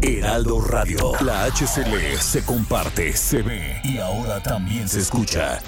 [0.00, 1.12] Heraldo Radio.
[1.24, 5.58] La HCL se comparte, se ve y ahora también se escucha.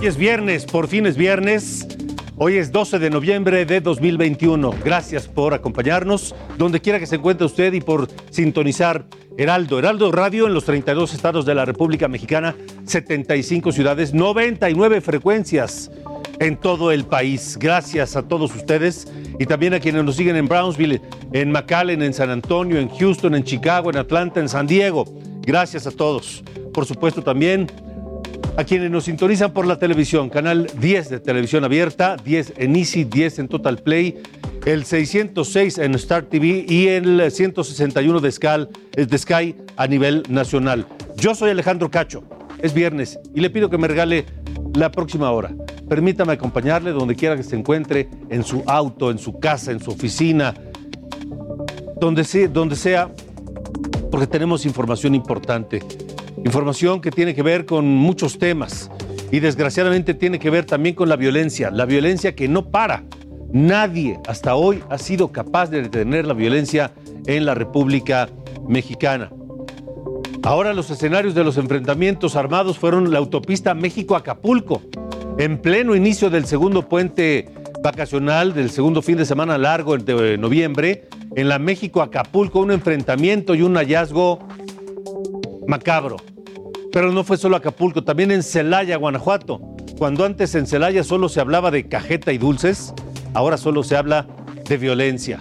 [0.00, 1.86] Hoy es viernes, por fin es viernes.
[2.36, 4.74] Hoy es 12 de noviembre de 2021.
[4.84, 9.06] Gracias por acompañarnos donde quiera que se encuentre usted y por sintonizar
[9.38, 9.78] Heraldo.
[9.78, 15.92] Heraldo Radio en los 32 estados de la República Mexicana, 75 ciudades, 99 frecuencias
[16.40, 17.56] en todo el país.
[17.56, 19.06] Gracias a todos ustedes
[19.38, 21.00] y también a quienes nos siguen en Brownsville,
[21.32, 25.04] en McAllen, en San Antonio, en Houston, en Chicago, en Atlanta, en San Diego.
[25.42, 26.42] Gracias a todos.
[26.72, 27.70] Por supuesto también
[28.56, 33.04] a quienes nos sintonizan por la televisión, canal 10 de televisión abierta, 10 en Easy,
[33.04, 34.22] 10 en Total Play,
[34.64, 40.86] el 606 en Star TV y el 161 de Sky, de Sky a nivel nacional.
[41.16, 42.22] Yo soy Alejandro Cacho,
[42.62, 44.24] es viernes y le pido que me regale
[44.74, 45.52] la próxima hora.
[45.88, 49.90] Permítame acompañarle donde quiera que se encuentre, en su auto, en su casa, en su
[49.90, 50.54] oficina,
[52.00, 53.10] donde sea, donde sea
[54.10, 55.82] porque tenemos información importante.
[56.44, 58.90] Información que tiene que ver con muchos temas
[59.30, 63.04] y desgraciadamente tiene que ver también con la violencia, la violencia que no para.
[63.52, 66.92] Nadie hasta hoy ha sido capaz de detener la violencia
[67.26, 68.28] en la República
[68.66, 69.30] Mexicana.
[70.42, 74.82] Ahora los escenarios de los enfrentamientos armados fueron la autopista México-Acapulco,
[75.38, 77.48] en pleno inicio del segundo puente
[77.82, 83.62] vacacional del segundo fin de semana largo de noviembre, en la México-Acapulco, un enfrentamiento y
[83.62, 84.40] un hallazgo
[85.66, 86.16] macabro.
[86.94, 89.60] Pero no fue solo Acapulco, también en Celaya, Guanajuato.
[89.98, 92.94] Cuando antes en Celaya solo se hablaba de cajeta y dulces,
[93.32, 94.28] ahora solo se habla
[94.68, 95.40] de violencia.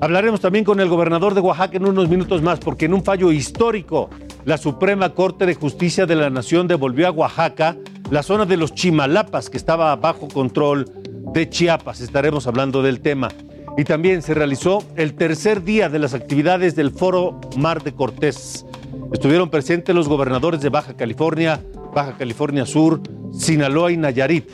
[0.00, 3.30] Hablaremos también con el gobernador de Oaxaca en unos minutos más, porque en un fallo
[3.30, 4.10] histórico,
[4.44, 7.76] la Suprema Corte de Justicia de la Nación devolvió a Oaxaca
[8.10, 10.90] la zona de los Chimalapas, que estaba bajo control
[11.34, 12.00] de Chiapas.
[12.00, 13.28] Estaremos hablando del tema.
[13.76, 18.66] Y también se realizó el tercer día de las actividades del Foro Mar de Cortés.
[19.12, 21.60] Estuvieron presentes los gobernadores de Baja California,
[21.94, 23.00] Baja California Sur,
[23.32, 24.46] Sinaloa y Nayarit.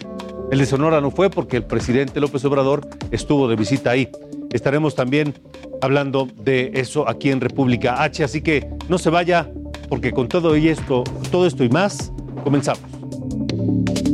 [0.51, 4.09] El de Sonora no fue porque el presidente López Obrador estuvo de visita ahí.
[4.53, 5.35] Estaremos también
[5.83, 9.51] hablando de eso aquí en República H, así que no se vaya
[9.89, 12.13] porque con todo y esto, todo esto y más,
[12.45, 14.14] comenzamos.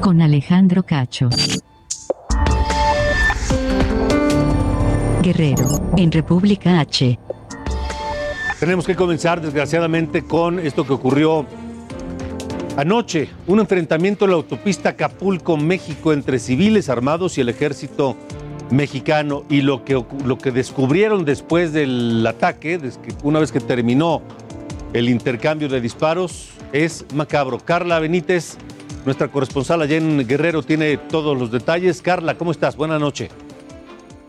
[0.00, 1.28] Con Alejandro Cacho.
[5.22, 7.18] Guerrero, en República H.
[8.60, 11.46] Tenemos que comenzar, desgraciadamente, con esto que ocurrió
[12.76, 13.28] anoche.
[13.48, 18.16] Un enfrentamiento en la autopista Acapulco-México entre civiles armados y el ejército
[18.70, 19.42] mexicano.
[19.48, 22.78] Y lo que, lo que descubrieron después del ataque,
[23.24, 24.22] una vez que terminó
[24.92, 27.58] el intercambio de disparos, es macabro.
[27.58, 28.56] Carla Benítez,
[29.04, 32.02] nuestra corresponsal allá en Guerrero, tiene todos los detalles.
[32.02, 32.76] Carla, ¿cómo estás?
[32.76, 33.30] Buenas noches.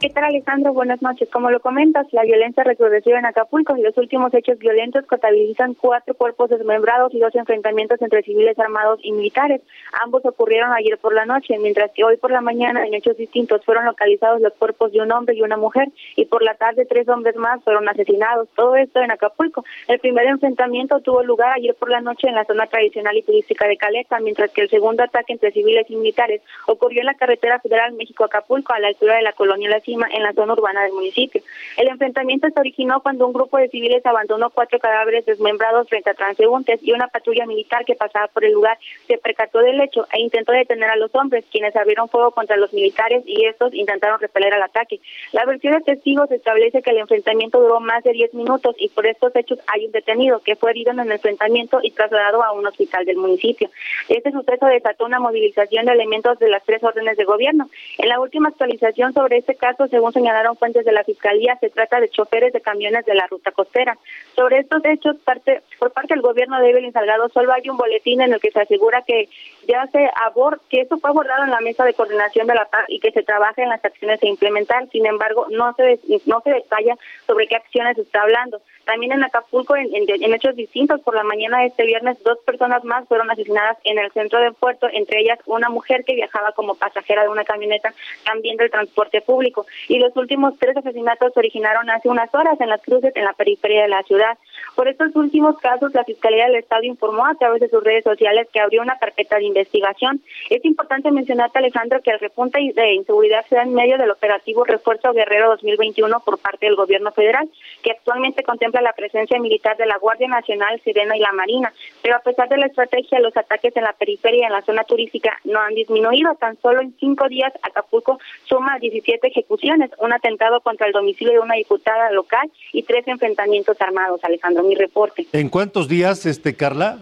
[0.02, 0.74] ¿Qué tal, Alejandro?
[0.74, 1.30] Buenas noches.
[1.30, 6.16] Como lo comentas, la violencia recrudeció en Acapulco y los últimos hechos violentos contabilizan cuatro
[6.16, 9.62] cuerpos desmembrados y dos enfrentamientos entre civiles armados y militares.
[10.04, 13.64] Ambos ocurrieron ayer por la noche, mientras que hoy por la mañana, en hechos distintos,
[13.64, 17.08] fueron localizados los cuerpos de un hombre y una mujer y por la tarde tres
[17.08, 18.50] hombres más fueron asesinados.
[18.56, 19.64] Todo esto en Acapulco.
[19.88, 23.68] El primer enfrentamiento tuvo lugar ayer por la noche en la zona tradicional y turística
[23.68, 27.60] de Caleta, mientras que el segundo ataque entre civiles y militares ocurrió en la carretera
[27.60, 31.42] federal México-Acapulco a la altura de la colonia La en la zona urbana del municipio.
[31.78, 36.14] El enfrentamiento se originó cuando un grupo de civiles abandonó cuatro cadáveres desmembrados frente a
[36.14, 38.78] transeúntes y una patrulla militar que pasaba por el lugar
[39.08, 42.74] se percató del hecho e intentó detener a los hombres, quienes abrieron fuego contra los
[42.74, 45.00] militares y estos intentaron repeler al ataque.
[45.32, 49.06] La versión de testigos establece que el enfrentamiento duró más de 10 minutos y por
[49.06, 52.66] estos hechos hay un detenido que fue herido en el enfrentamiento y trasladado a un
[52.66, 53.70] hospital del municipio.
[54.10, 57.70] Este suceso desató una movilización de elementos de las tres órdenes de gobierno.
[57.98, 62.00] En la última actualización sobre este caso según señalaron fuentes de la Fiscalía, se trata
[62.00, 63.98] de choferes de camiones de la ruta costera.
[64.36, 68.22] Sobre estos hechos, parte, por parte del gobierno de Evelyn Salgado, solo hay un boletín
[68.22, 69.30] en el que se asegura que
[69.68, 72.86] ya se abord, que eso fue abordado en la mesa de coordinación de la paz
[72.88, 74.88] y que se trabaja en las acciones a implementar.
[74.90, 76.96] Sin embargo, no se no se detalla
[77.28, 78.62] sobre qué acciones se está hablando.
[78.86, 82.84] También en Acapulco, en, en, hechos distintos, por la mañana de este viernes, dos personas
[82.84, 86.76] más fueron asesinadas en el centro del puerto, entre ellas una mujer que viajaba como
[86.76, 87.94] pasajera de una camioneta
[88.26, 89.66] también del transporte público.
[89.88, 93.34] Y los últimos tres asesinatos se originaron hace unas horas en las cruces en la
[93.34, 94.38] periferia de la ciudad.
[94.76, 98.48] Por estos últimos casos, la Fiscalía del Estado informó a través de sus redes sociales
[98.52, 100.22] que abrió una carpeta de investigación.
[100.50, 104.64] Es importante mencionarte, Alejandro, que el repunte de inseguridad se da en medio del operativo
[104.64, 107.50] Refuerzo Guerrero 2021 por parte del gobierno federal,
[107.84, 111.74] que actualmente contempla la presencia militar de la Guardia Nacional, Sirena y la Marina.
[112.02, 114.84] Pero a pesar de la estrategia, los ataques en la periferia y en la zona
[114.84, 116.36] turística no han disminuido.
[116.36, 121.40] Tan solo en cinco días, Acapulco suma 17 ejecuciones, un atentado contra el domicilio de
[121.40, 124.64] una diputada local y tres enfrentamientos armados, Alejandro.
[124.64, 125.28] Mi reporte.
[125.34, 127.00] ¿En cuántos días, este Carla?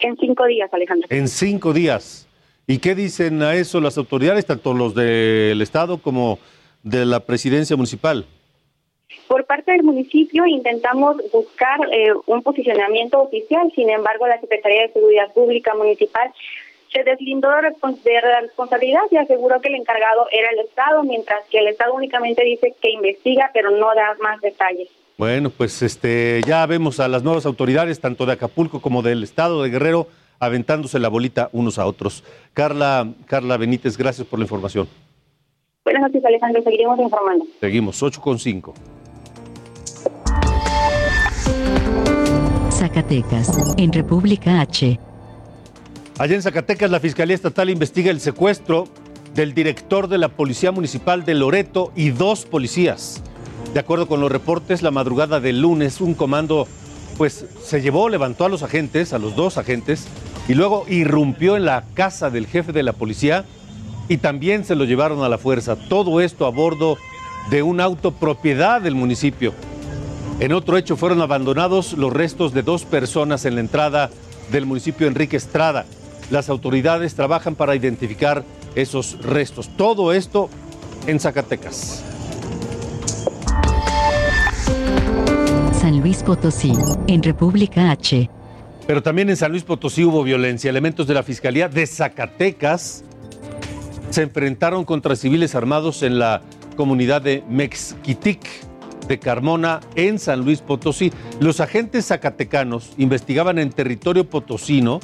[0.00, 1.06] En cinco días, Alejandro.
[1.10, 2.26] En cinco días.
[2.66, 6.38] ¿Y qué dicen a eso las autoridades, tanto los del Estado como
[6.82, 8.26] de la presidencia municipal?
[9.28, 14.92] Por parte del municipio intentamos buscar eh, un posicionamiento oficial, sin embargo la Secretaría de
[14.92, 16.32] Seguridad Pública Municipal
[16.92, 21.58] se deslindó de, la responsabilidad y aseguró que el encargado era el Estado, mientras que
[21.58, 24.88] el Estado únicamente dice que investiga, pero no da más detalles.
[25.18, 29.62] Bueno, pues este ya vemos a las nuevas autoridades, tanto de Acapulco como del Estado
[29.62, 30.06] de Guerrero,
[30.38, 32.22] aventándose la bolita unos a otros.
[32.54, 34.88] Carla, Carla Benítez, gracias por la información.
[35.86, 36.62] Buenas noches, Alejandro.
[36.64, 37.46] Seguiremos informando.
[37.60, 38.74] Seguimos, 8 con 5.
[42.72, 44.98] Zacatecas, en República H.
[46.18, 48.88] Allá en Zacatecas, la Fiscalía Estatal investiga el secuestro
[49.36, 53.22] del director de la Policía Municipal de Loreto y dos policías.
[53.72, 56.66] De acuerdo con los reportes, la madrugada del lunes, un comando
[57.16, 60.08] pues se llevó, levantó a los agentes, a los dos agentes,
[60.48, 63.44] y luego irrumpió en la casa del jefe de la policía
[64.08, 65.76] y también se lo llevaron a la fuerza.
[65.76, 66.96] Todo esto a bordo
[67.50, 69.52] de un auto propiedad del municipio.
[70.40, 74.10] En otro hecho fueron abandonados los restos de dos personas en la entrada
[74.50, 75.86] del municipio Enrique Estrada.
[76.30, 78.44] Las autoridades trabajan para identificar
[78.74, 79.70] esos restos.
[79.76, 80.50] Todo esto
[81.06, 82.04] en Zacatecas.
[85.80, 86.72] San Luis Potosí,
[87.06, 88.28] en República H.
[88.86, 90.68] Pero también en San Luis Potosí hubo violencia.
[90.68, 93.04] Elementos de la Fiscalía de Zacatecas
[94.16, 96.40] se enfrentaron contra civiles armados en la
[96.74, 98.48] comunidad de Mexquitic
[99.06, 101.12] de Carmona en San Luis Potosí.
[101.38, 105.00] Los agentes zacatecanos investigaban en territorio potosino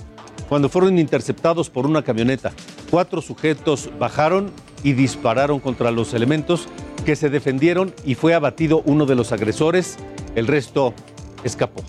[0.48, 2.52] cuando fueron interceptados por una camioneta.
[2.90, 4.50] Cuatro sujetos bajaron
[4.82, 6.66] y dispararon contra los elementos
[7.04, 9.98] que se defendieron y fue abatido uno de los agresores.
[10.36, 10.94] El resto
[11.44, 11.82] escapó.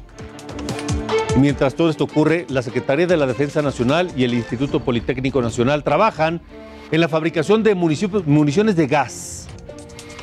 [1.40, 5.86] Mientras todo esto ocurre, la Secretaría de la Defensa Nacional y el Instituto Politécnico Nacional
[5.86, 6.42] trabajan
[6.94, 9.48] en la fabricación de municiones de gas.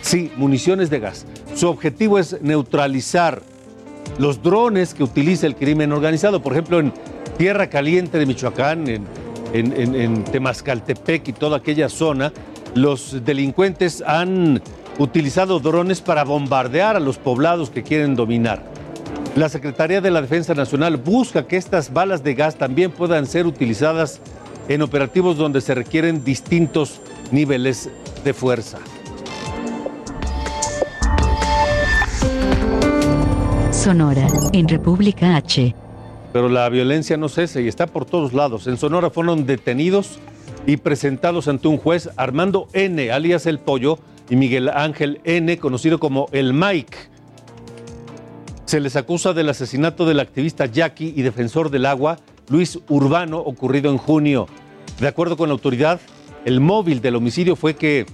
[0.03, 1.27] Sí, municiones de gas.
[1.57, 3.43] Su objetivo es neutralizar
[4.19, 6.41] los drones que utiliza el crimen organizado.
[6.41, 6.93] Por ejemplo, en
[7.37, 9.05] Tierra Caliente de Michoacán, en,
[9.53, 12.33] en, Temascaltepec y toda aquella zona,
[12.77, 14.63] los delincuentes han
[14.99, 18.63] utilizado drones para bombardear a los poblados que quieren dominar.
[19.35, 23.49] La Secretaría de la Defensa Nacional busca que estas balas de gas también puedan ser
[23.49, 24.21] utilizadas
[24.71, 27.01] en operativos donde se requieren distintos
[27.33, 27.91] niveles
[28.23, 28.79] de fuerza.
[33.73, 35.75] Sonora, en República H.
[36.33, 38.69] Pero la violencia no cesa y está por todos lados.
[38.69, 40.21] En Sonora fueron detenidos
[40.67, 43.99] y presentados ante un juez Armando N., alias El Pollo,
[44.29, 46.97] y Miguel Ángel N., conocido como El Mike.
[48.67, 52.19] Se les acusa del asesinato del activista Jackie y defensor del agua
[52.51, 54.47] Luis Urbano, ocurrido en junio.
[55.01, 56.01] De acuerdo con la autoridad,
[56.45, 58.05] el móvil del homicidio fue que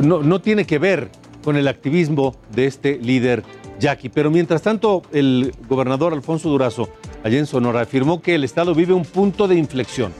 [0.00, 1.10] no, no tiene que ver
[1.42, 3.44] con el activismo de este líder
[3.78, 4.08] Jackie.
[4.08, 6.88] Pero mientras tanto, el gobernador Alfonso Durazo,
[7.22, 10.12] allá en Sonora, afirmó que el Estado vive un punto de inflexión.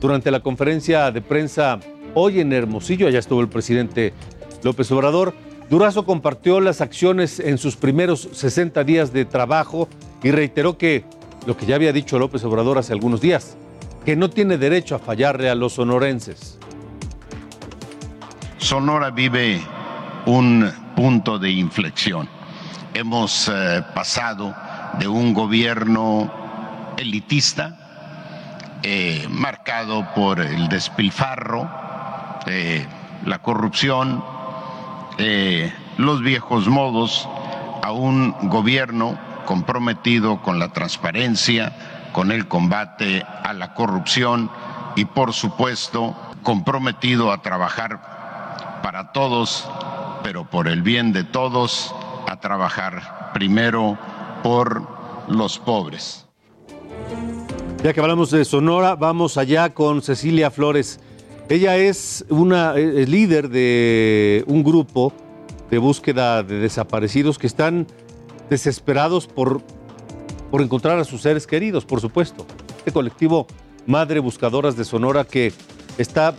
[0.00, 1.80] Durante la conferencia de prensa
[2.14, 4.14] hoy en Hermosillo, allá estuvo el presidente
[4.62, 5.34] López Obrador,
[5.70, 9.88] Durazo compartió las acciones en sus primeros 60 días de trabajo
[10.22, 11.04] y reiteró que
[11.46, 13.56] lo que ya había dicho López Obrador hace algunos días,
[14.04, 16.58] que no tiene derecho a fallarle a los sonorenses.
[18.58, 19.60] Sonora vive
[20.26, 22.28] un punto de inflexión
[22.94, 24.54] hemos eh, pasado
[24.98, 26.30] de un gobierno
[26.96, 31.68] elitista, eh, marcado por el despilfarro,
[32.46, 32.86] eh,
[33.26, 34.22] la corrupción,
[35.96, 37.28] los viejos modos
[37.82, 41.72] a un gobierno comprometido con la transparencia,
[42.12, 44.50] con el combate a la corrupción
[44.96, 49.68] y por supuesto comprometido a trabajar para todos,
[50.22, 51.94] pero por el bien de todos,
[52.28, 53.98] a trabajar primero
[54.42, 54.86] por
[55.28, 56.26] los pobres.
[57.82, 61.00] Ya que hablamos de Sonora, vamos allá con Cecilia Flores.
[61.48, 65.12] Ella es una líder de un grupo
[65.70, 67.86] de búsqueda de desaparecidos que están
[68.54, 69.62] desesperados por,
[70.52, 72.46] por encontrar a sus seres queridos, por supuesto.
[72.78, 73.48] Este colectivo
[73.84, 75.52] Madre Buscadoras de Sonora que
[75.98, 76.34] está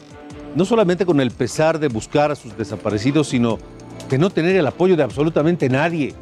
[0.55, 3.59] no solamente con el pesar de buscar a sus desaparecidos, sino
[4.09, 6.13] de no tener el apoyo de absolutamente nadie.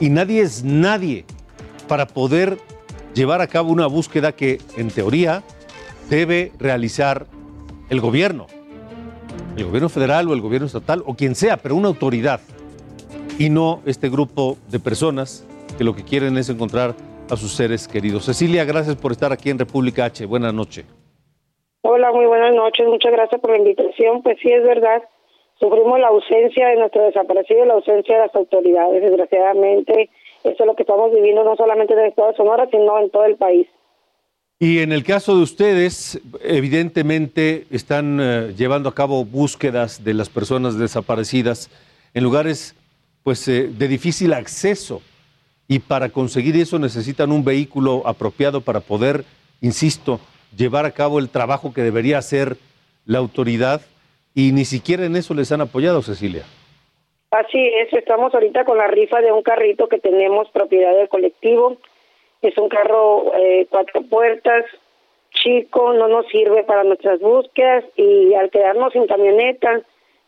[0.00, 1.24] Y nadie es nadie
[1.86, 2.58] para poder
[3.14, 5.44] llevar a cabo una búsqueda que, en teoría,
[6.10, 7.28] debe realizar
[7.88, 8.48] el gobierno.
[9.56, 12.40] El gobierno federal o el gobierno estatal o quien sea, pero una autoridad.
[13.38, 15.44] Y no este grupo de personas
[15.76, 16.94] que lo que quieren es encontrar
[17.28, 18.26] a sus seres queridos.
[18.26, 20.24] Cecilia, gracias por estar aquí en República H.
[20.26, 20.84] Buenas noches.
[21.82, 22.86] Hola, muy buenas noches.
[22.86, 24.22] Muchas gracias por la invitación.
[24.22, 25.02] Pues sí, es verdad.
[25.58, 29.02] Sufrimos la ausencia de nuestro desaparecido y la ausencia de las autoridades.
[29.02, 30.10] Desgraciadamente,
[30.44, 33.10] eso es lo que estamos viviendo no solamente en el estado de Sonora, sino en
[33.10, 33.66] todo el país.
[34.60, 40.28] Y en el caso de ustedes, evidentemente están eh, llevando a cabo búsquedas de las
[40.28, 41.70] personas desaparecidas
[42.14, 42.76] en lugares
[43.24, 45.02] pues, eh, de difícil acceso.
[45.66, 49.24] Y para conseguir eso necesitan un vehículo apropiado para poder,
[49.62, 50.20] insisto,
[50.56, 52.56] llevar a cabo el trabajo que debería hacer
[53.06, 53.80] la autoridad.
[54.34, 56.44] Y ni siquiera en eso les han apoyado, Cecilia.
[57.30, 61.78] Así es, estamos ahorita con la rifa de un carrito que tenemos propiedad del colectivo.
[62.42, 64.64] Es un carro eh, cuatro puertas,
[65.30, 69.82] chico, no nos sirve para nuestras búsquedas y al quedarnos sin camioneta,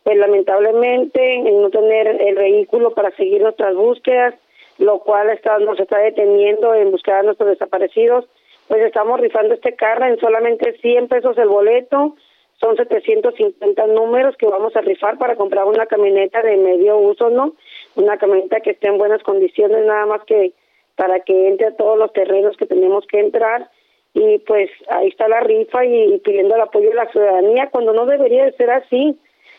[0.06, 4.36] pues lamentablemente en no tener el vehículo para seguir nuestras búsquedas,
[4.78, 8.24] lo cual está, nos está deteniendo en buscar a nuestros desaparecidos,
[8.68, 12.14] pues estamos rifando este carro en solamente 100 pesos el boleto,
[12.60, 17.54] son 750 números que vamos a rifar para comprar una camioneta de medio uso, ¿no?
[17.96, 20.52] Una camioneta que esté en buenas condiciones, nada más que
[20.94, 23.70] para que entre a todos los terrenos que tenemos que entrar.
[24.14, 28.06] Y pues ahí está la rifa y, pidiendo el apoyo de la ciudadanía cuando no
[28.06, 29.18] debería de ser así,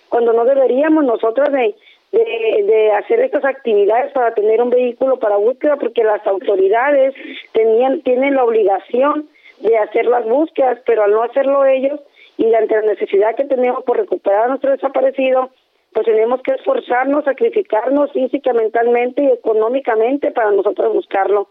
[0.10, 1.76] cuando no deberíamos nosotros de,
[2.12, 7.14] de, hacer estas actividades para tener un vehículo para búsqueda porque las autoridades
[7.52, 9.28] tenían tienen la obligación
[9.60, 12.00] de hacer las búsquedas, pero al no hacerlo ellos
[12.38, 15.50] y ante la necesidad que tenemos por recuperar a nuestro desaparecido,
[15.94, 21.48] pues tenemos que esforzarnos, sacrificarnos física, mentalmente y económicamente para nosotros buscarlo.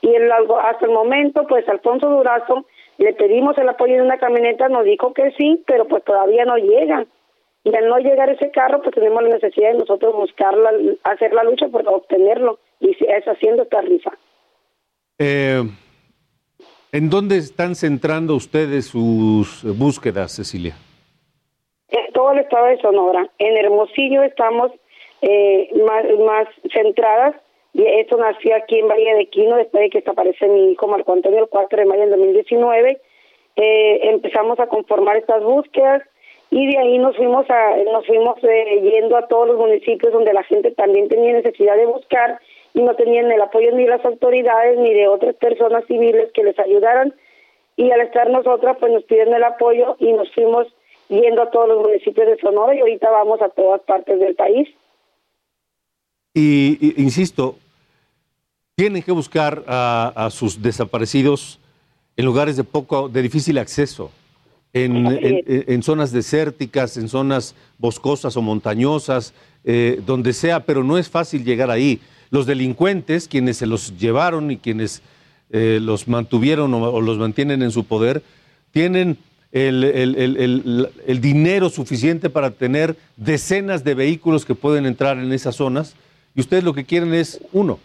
[0.00, 2.64] Y el, hasta el momento, pues Alfonso Durazo,
[2.96, 6.56] le pedimos el apoyo de una camioneta, nos dijo que sí, pero pues todavía no
[6.56, 7.04] llega.
[7.62, 10.70] Y al no llegar ese carro, pues tenemos la necesidad de nosotros buscarla,
[11.04, 12.58] hacer la lucha por obtenerlo.
[12.80, 14.12] Y es haciendo esta rifa.
[15.18, 15.62] Eh,
[16.92, 20.74] ¿En dónde están centrando ustedes sus búsquedas, Cecilia?
[21.90, 23.28] En todo el estado de Sonora.
[23.38, 24.72] En Hermosillo estamos
[25.20, 27.36] eh, más, más centradas.
[27.74, 31.12] Y esto nació aquí en Valle de Quino después de que desaparece mi hijo Marco
[31.12, 33.00] Antonio el 4 de mayo del 2019.
[33.56, 36.02] Eh, empezamos a conformar estas búsquedas
[36.50, 40.32] y de ahí nos fuimos a nos fuimos eh, yendo a todos los municipios donde
[40.32, 42.40] la gente también tenía necesidad de buscar
[42.74, 46.42] y no tenían el apoyo ni de las autoridades ni de otras personas civiles que
[46.42, 47.14] les ayudaran
[47.76, 50.66] y al estar nosotras pues nos piden el apoyo y nos fuimos
[51.08, 54.68] yendo a todos los municipios de Sonora y ahorita vamos a todas partes del país.
[56.34, 57.56] Y, y insisto,
[58.76, 61.58] tienen que buscar a, a, sus desaparecidos
[62.16, 64.12] en lugares de poco, de difícil acceso,
[64.72, 69.34] en, en, en zonas desérticas, en zonas boscosas o montañosas,
[69.64, 72.00] eh, donde sea, pero no es fácil llegar ahí.
[72.30, 75.02] Los delincuentes, quienes se los llevaron y quienes
[75.50, 78.22] eh, los mantuvieron o, o los mantienen en su poder,
[78.70, 79.18] tienen
[79.52, 85.32] el, el, el, el, dinero suficiente para tener decenas de vehículos que pueden entrar en
[85.32, 85.96] esas zonas
[86.36, 87.80] y ustedes lo que quieren es uno.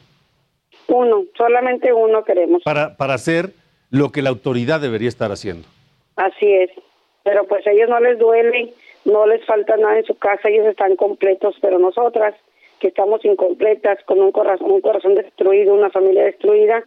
[0.88, 2.62] Uno, solamente uno queremos.
[2.64, 3.54] Para, para hacer
[3.90, 5.68] lo que la autoridad debería estar haciendo.
[6.16, 6.70] Así es,
[7.24, 8.74] pero pues a ellos no les duele,
[9.06, 12.36] no les falta nada en su casa, ellos están completos, pero nosotras
[12.80, 16.84] que estamos incompletas, con un corazón, un corazón destruido, una familia destruida,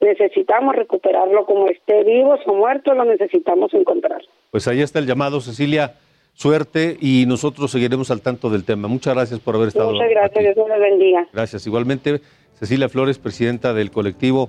[0.00, 4.22] necesitamos recuperarlo como esté vivos o muertos, lo necesitamos encontrar.
[4.50, 5.94] Pues ahí está el llamado, Cecilia.
[6.34, 8.88] Suerte y nosotros seguiremos al tanto del tema.
[8.88, 9.92] Muchas gracias por haber estado.
[9.92, 10.54] Muchas gracias, aquí.
[10.54, 11.28] Dios les bendiga.
[11.32, 11.66] Gracias.
[11.66, 12.20] Igualmente,
[12.54, 14.48] Cecilia Flores, presidenta del colectivo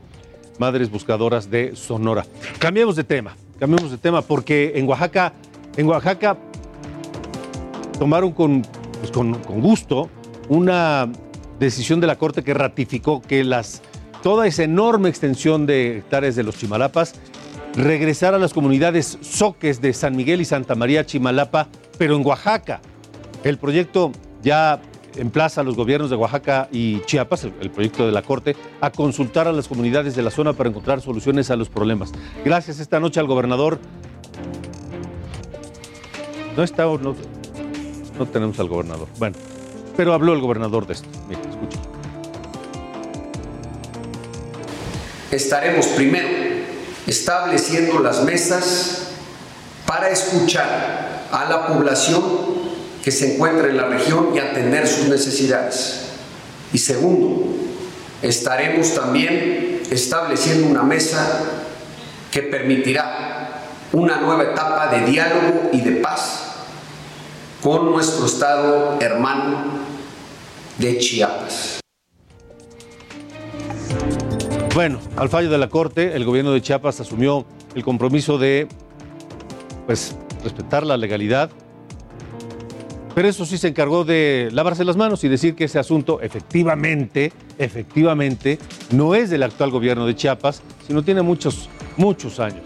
[0.59, 2.23] Madres Buscadoras de Sonora.
[2.59, 5.31] Cambiemos de tema, cambiemos de tema porque en Oaxaca,
[5.77, 6.37] en Oaxaca
[7.97, 8.61] tomaron con
[8.99, 10.09] pues con, con gusto
[10.49, 11.09] una
[11.61, 13.81] decisión de la Corte que ratificó que las,
[14.21, 17.15] toda esa enorme extensión de hectáreas de los Chimalapas
[17.77, 22.81] regresara a las comunidades soques de San Miguel y Santa María Chimalapa, pero en Oaxaca.
[23.45, 24.81] El proyecto ya
[25.15, 29.47] emplaza a los gobiernos de Oaxaca y Chiapas, el, proyecto de la Corte, a consultar
[29.47, 32.11] a las comunidades de la zona para encontrar soluciones a los problemas.
[32.43, 33.79] Gracias esta noche al gobernador.
[36.55, 37.15] No está, no,
[38.17, 39.07] no tenemos al gobernador.
[39.17, 39.35] Bueno,
[39.97, 41.09] pero habló el gobernador de esto.
[41.27, 41.79] Mira, escucha.
[45.31, 46.27] Estaremos primero
[47.07, 49.07] estableciendo las mesas
[49.85, 52.62] para escuchar a la población
[53.03, 56.05] que se encuentra en la región y atender sus necesidades.
[56.71, 57.53] Y segundo,
[58.21, 61.41] estaremos también estableciendo una mesa
[62.31, 63.59] que permitirá
[63.91, 66.43] una nueva etapa de diálogo y de paz
[67.61, 69.65] con nuestro estado hermano
[70.77, 71.79] de Chiapas.
[74.73, 77.45] Bueno, al fallo de la Corte, el gobierno de Chiapas asumió
[77.75, 78.67] el compromiso de
[79.85, 81.51] pues, respetar la legalidad,
[83.15, 87.31] pero eso sí se encargó de lavarse las manos y decir que ese asunto efectivamente,
[87.57, 88.59] efectivamente,
[88.91, 92.63] no es del actual gobierno de Chiapas, sino tiene muchos, muchos años.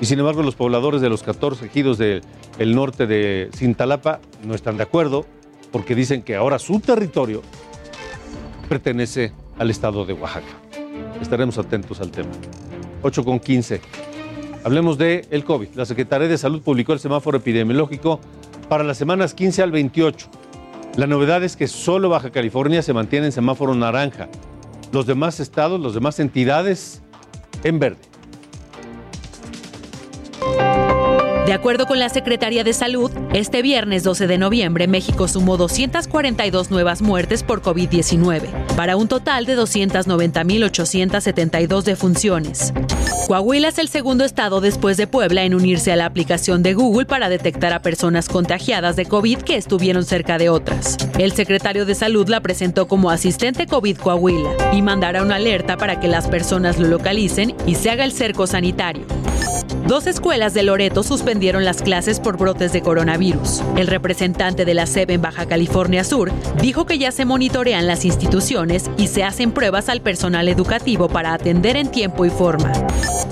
[0.00, 2.22] Y sin embargo, los pobladores de los 14 ejidos del
[2.58, 5.24] norte de Cintalapa no están de acuerdo
[5.72, 7.42] porque dicen que ahora su territorio
[8.68, 10.46] pertenece al estado de Oaxaca.
[11.20, 12.30] Estaremos atentos al tema.
[13.02, 13.80] 8 con 15.
[14.64, 15.68] Hablemos de el COVID.
[15.74, 18.20] La Secretaría de Salud publicó el semáforo epidemiológico
[18.68, 20.28] para las semanas 15 al 28.
[20.96, 24.28] La novedad es que solo Baja California se mantiene en semáforo naranja.
[24.92, 27.02] Los demás estados, las demás entidades
[27.64, 28.00] en verde.
[31.46, 36.70] De acuerdo con la Secretaría de Salud, este viernes 12 de noviembre México sumó 242
[36.70, 42.72] nuevas muertes por COVID-19, para un total de 290.872 defunciones.
[43.26, 47.06] Coahuila es el segundo estado después de Puebla en unirse a la aplicación de Google
[47.06, 50.96] para detectar a personas contagiadas de COVID que estuvieron cerca de otras.
[51.18, 55.98] El secretario de Salud la presentó como asistente COVID Coahuila y mandará una alerta para
[55.98, 59.06] que las personas lo localicen y se haga el cerco sanitario.
[59.86, 63.15] Dos escuelas de Loreto suspendieron las clases por brotes de coronavirus.
[63.76, 68.04] El representante de la SEB en Baja California Sur dijo que ya se monitorean las
[68.04, 72.70] instituciones y se hacen pruebas al personal educativo para atender en tiempo y forma.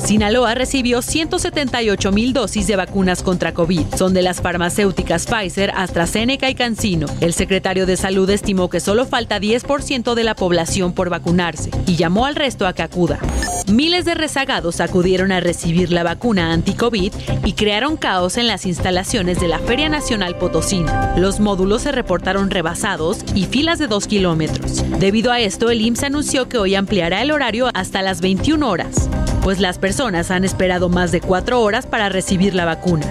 [0.04, 3.94] Sinaloa recibió 178 mil dosis de vacunas contra COVID.
[3.96, 7.06] Son de las farmacéuticas Pfizer, AstraZeneca y CanSino.
[7.20, 11.96] El secretario de Salud estimó que solo falta 10% de la población por vacunarse y
[11.96, 13.18] llamó al resto a que acuda.
[13.66, 17.12] Miles de rezagados acudieron a recibir la vacuna anti-COVID
[17.44, 21.14] y crearon caos en las instalaciones de la Feria Nacional Potosina.
[21.16, 24.84] Los módulos se reportaron rebasados y filas de dos kilómetros.
[24.98, 29.08] Debido a esto, el IMSS anunció que hoy ampliará el horario hasta las 21 horas,
[29.44, 33.06] pues las personas han esperado más de cuatro horas para recibir la vacuna.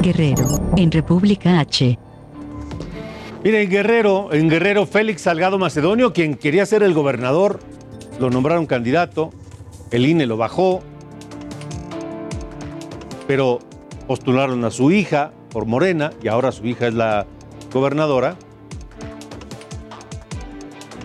[0.00, 1.98] Guerrero, en República H.
[3.42, 7.58] Mire, en Guerrero, en Guerrero, Félix Salgado Macedonio, quien quería ser el gobernador,
[8.20, 9.30] lo nombraron candidato,
[9.90, 10.80] el INE lo bajó,
[13.26, 13.58] pero
[14.06, 17.26] postularon a su hija por Morena y ahora su hija es la
[17.72, 18.36] gobernadora.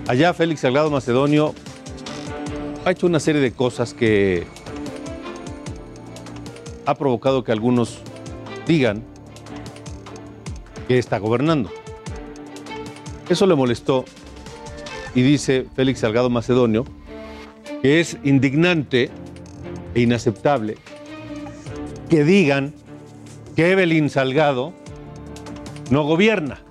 [0.06, 1.54] Allá Félix Salgado Macedonio
[2.84, 4.46] ha hecho una serie de cosas que
[6.86, 8.00] ha provocado que algunos
[8.68, 9.02] digan
[10.90, 11.70] que está gobernando.
[13.30, 14.04] Eso le molestó
[15.16, 16.84] y dice Félix Salgado Macedonio
[17.82, 19.10] que es indignante
[19.96, 20.76] e inaceptable
[22.10, 22.74] que digan
[23.56, 24.74] que Evelyn Salgado
[25.90, 26.63] no gobierna.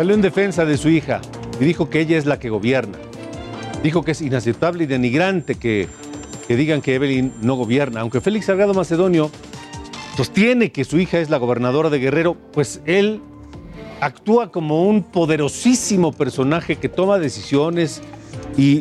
[0.00, 1.20] Salió en defensa de su hija
[1.60, 2.96] y dijo que ella es la que gobierna.
[3.82, 5.88] Dijo que es inaceptable y denigrante que,
[6.48, 8.00] que digan que Evelyn no gobierna.
[8.00, 9.30] Aunque Félix Salgado Macedonio
[10.16, 13.20] sostiene que su hija es la gobernadora de Guerrero, pues él
[14.00, 18.00] actúa como un poderosísimo personaje que toma decisiones
[18.56, 18.78] y,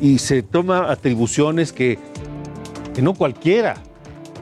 [0.00, 1.98] y- se toma atribuciones que,
[2.94, 3.78] que no cualquiera,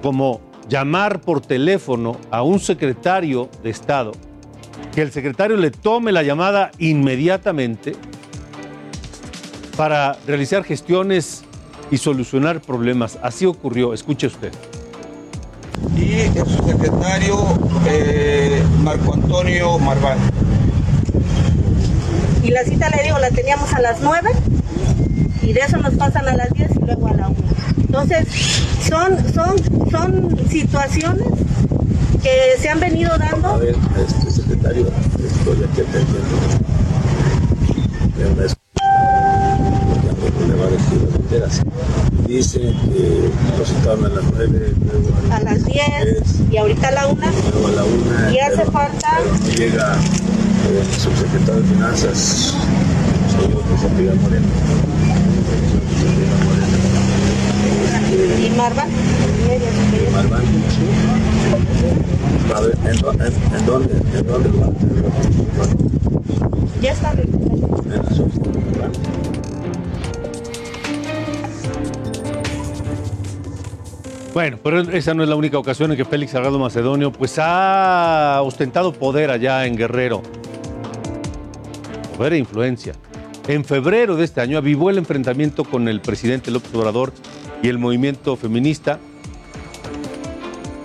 [0.02, 4.12] como llamar por teléfono a un secretario de Estado,
[4.94, 7.94] que el secretario le tome la llamada inmediatamente
[9.76, 11.42] para realizar gestiones
[11.90, 13.18] y solucionar problemas.
[13.22, 14.52] Así ocurrió, escuche usted.
[15.96, 17.36] y el subsecretario
[17.86, 20.18] eh, Marco Antonio Marván.
[22.42, 24.30] Y la cita, le digo, la teníamos a las 9
[25.42, 27.36] y de eso nos pasan a las 10 y luego a la 1.
[27.78, 28.26] Entonces,
[28.88, 31.26] son, son, son situaciones
[32.22, 33.48] que se han venido dando.
[33.48, 34.39] A ver, este
[34.78, 36.36] estoy aquí atendiendo.
[38.16, 38.46] Una
[40.46, 41.62] le va a decir las enteras.
[42.26, 45.82] Dice que nos a las 9, luego a, a las 10
[46.50, 47.26] y ahorita a la 1.
[47.52, 48.30] Luego a la 1.
[48.32, 49.08] Y hace falta.
[49.24, 52.54] No llega eh, el subsecretario de Finanzas,
[53.30, 54.46] señor José Miguel Moreno.
[58.40, 58.88] ¿Y Marvan?
[60.16, 61.29] A
[62.60, 64.72] ver, ¿en, dónde, en, en dónde, en dónde lo?
[66.80, 67.12] Ya está.
[67.12, 67.18] En
[68.78, 68.90] la.
[74.32, 78.40] Bueno, pero esa no es la única ocasión en que Félix Salgado Macedonio pues ha
[78.42, 80.22] ostentado poder allá en Guerrero.
[82.16, 82.94] Poder e influencia.
[83.48, 87.12] En febrero de este año avivó el enfrentamiento con el presidente López Obrador
[87.60, 89.00] y el movimiento feminista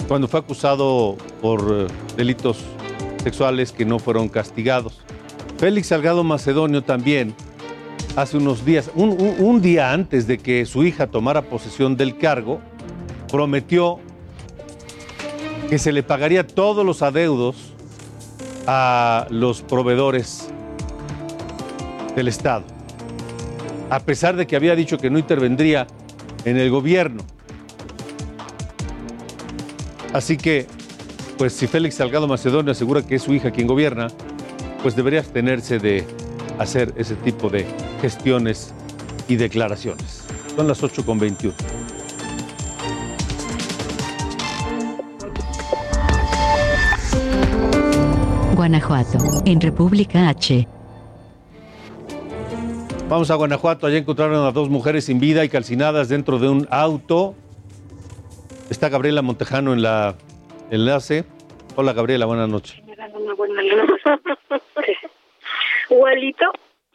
[0.07, 2.57] cuando fue acusado por eh, delitos
[3.23, 5.01] sexuales que no fueron castigados.
[5.57, 7.33] Félix Salgado Macedonio también,
[8.15, 12.17] hace unos días, un, un- un día antes de que su hija tomara posesión del
[12.17, 12.59] cargo,
[13.31, 13.99] prometió
[15.69, 17.55] que se le pagaría todos los adeudos
[18.67, 20.49] a los proveedores
[22.15, 22.63] del Estado,
[23.89, 25.87] a pesar de que había dicho que no intervendría
[26.45, 27.23] en el gobierno.
[30.15, 30.65] Así que,
[31.37, 34.07] pues si Félix Salgado Macedonio asegura que es su hija quien gobierna,
[34.81, 36.07] pues debería abstenerse de
[36.57, 37.65] hacer ese tipo de
[38.01, 38.73] gestiones
[39.27, 40.23] y declaraciones.
[40.55, 41.53] Son las 8 con 21.
[48.55, 50.65] Guanajuato, en República H.
[53.09, 56.69] Vamos a Guanajuato, allá encontraron a dos mujeres sin vida y calcinadas dentro de un
[56.71, 57.35] auto.
[58.69, 60.15] Está Gabriela Montejano en la
[60.71, 61.23] enlace.
[61.75, 62.81] Hola Gabriela, buenas noches.
[63.13, 64.01] Una buena luz.
[65.89, 66.45] ¿Walito?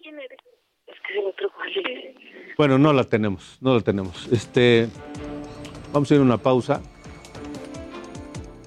[0.03, 0.39] ¿Quién eres?
[0.87, 2.21] Es que es otro Walito.
[2.59, 4.27] Bueno, no la tenemos, no la tenemos.
[4.33, 4.89] Este,
[5.93, 6.83] vamos a ir a una pausa.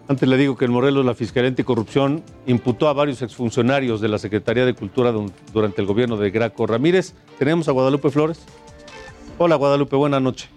[0.08, 4.18] Antes le digo que en Morelos la Fiscalía Anticorrupción imputó a varios exfuncionarios de la
[4.18, 5.14] Secretaría de Cultura
[5.54, 7.16] durante el gobierno de Graco Ramírez.
[7.38, 8.46] Tenemos a Guadalupe Flores.
[9.38, 10.50] Hola Guadalupe, buenas noches.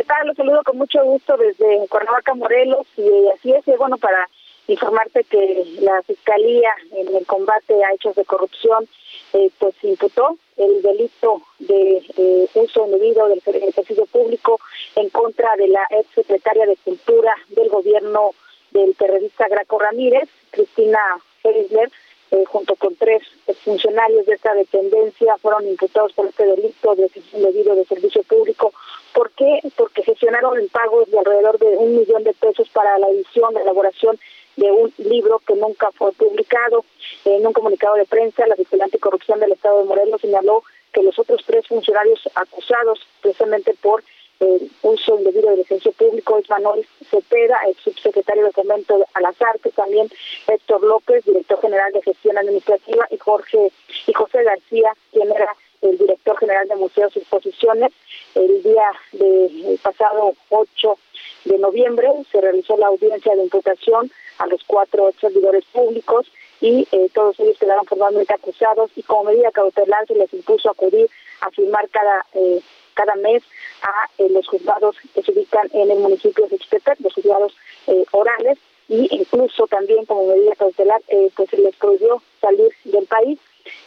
[0.00, 0.34] ¿Qué tal?
[0.34, 2.86] Saludo con mucho gusto desde Cuernavaca, Morelos.
[2.96, 4.30] Y así es, y bueno, para
[4.66, 8.88] informarte que la Fiscalía en el combate a hechos de corrupción
[9.34, 14.58] eh, pues imputó el delito de eh, uso indebido del ejercicio público
[14.96, 18.30] en contra de la ex secretaria de Cultura del gobierno
[18.70, 20.98] del periodista Graco Ramírez, Cristina
[21.42, 21.90] Ferisler,
[22.30, 23.22] eh, junto con tres
[23.64, 28.72] funcionarios de esta dependencia fueron imputados por este delito de indebido de servicio público.
[29.12, 29.60] ¿Por qué?
[29.76, 33.62] Porque gestionaron el pago de alrededor de un millón de pesos para la edición, la
[33.62, 34.18] elaboración
[34.56, 36.84] de un libro que nunca fue publicado.
[37.24, 40.62] En un comunicado de prensa, la Fiscalía Anticorrupción del Estado de Morelos señaló
[40.92, 44.02] que los otros tres funcionarios acusados precisamente por
[44.40, 49.40] el uso indebido del ejercicio público es Manuel Cepeda, el subsecretario de Fomento a las
[49.40, 50.08] Artes, también
[50.48, 53.70] Héctor López, director general de Gestión Administrativa, y Jorge
[54.06, 57.92] y José García, quien era el director general de Museos y Exposiciones.
[58.34, 60.98] El día de el pasado 8
[61.44, 66.26] de noviembre se realizó la audiencia de imputación a los cuatro servidores públicos
[66.60, 71.08] y eh, todos ellos quedaron formalmente acusados y como medida cautelar se les impuso acudir
[71.40, 72.60] a firmar cada eh,
[73.00, 73.42] cada mes
[73.82, 78.04] a eh, los juzgados que se ubican en el municipio de Ixtepec, los juzgados eh,
[78.10, 83.38] orales y incluso también como medida cautelar eh, pues se les prohibió salir del país.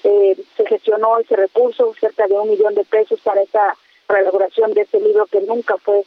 [0.03, 3.41] Eh, se gestionó ese recurso, cerca de un millón de pesos para
[4.09, 6.03] la elaboración de este libro que nunca fue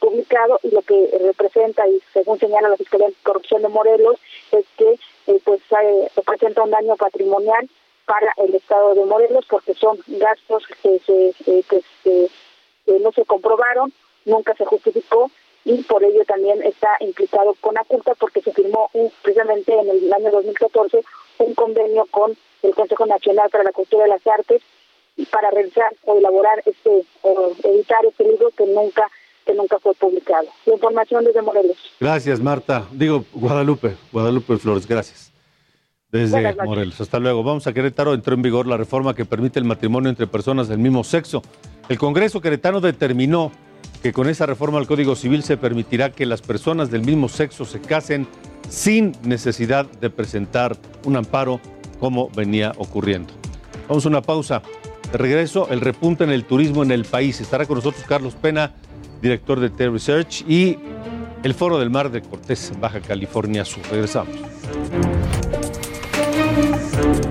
[0.00, 4.16] publicado y lo que representa y según señala la Fiscalía de Corrupción de Morelos
[4.50, 4.98] es que
[5.44, 5.60] pues
[6.16, 7.68] representa un daño patrimonial
[8.06, 12.24] para el Estado de Morelos porque son gastos que eh, que se
[12.86, 13.92] eh, no se comprobaron,
[14.24, 15.30] nunca se justificó
[15.64, 20.12] y por ello también está implicado con Aculta porque se firmó un- precisamente en el
[20.12, 21.02] año 2014
[21.38, 24.62] un convenio con el Consejo Nacional para la Cultura de las Artes
[25.30, 29.10] para realizar o elaborar este o editar este libro que nunca
[29.44, 30.46] que nunca fue publicado.
[30.64, 31.76] La información desde Morelos.
[32.00, 32.84] Gracias, Marta.
[32.92, 35.32] Digo, Guadalupe, Guadalupe Flores, gracias.
[36.16, 36.54] Desde.
[36.64, 37.00] Morelos.
[37.00, 37.42] Hasta luego.
[37.42, 38.14] Vamos a Querétaro.
[38.14, 41.42] Entró en vigor la reforma que permite el matrimonio entre personas del mismo sexo.
[41.88, 43.52] El Congreso queretano determinó
[44.02, 47.64] que con esa reforma al Código Civil se permitirá que las personas del mismo sexo
[47.64, 48.26] se casen
[48.68, 51.60] sin necesidad de presentar un amparo
[52.00, 53.32] como venía ocurriendo.
[53.88, 54.62] Vamos a una pausa.
[55.12, 57.40] De regreso, el repunte en el turismo en el país.
[57.40, 58.74] Estará con nosotros Carlos Pena,
[59.22, 60.78] director de T Research, y
[61.44, 63.82] el Foro del Mar de Cortés, Baja California Sur.
[63.90, 64.34] Regresamos.
[66.56, 67.25] Continuamos.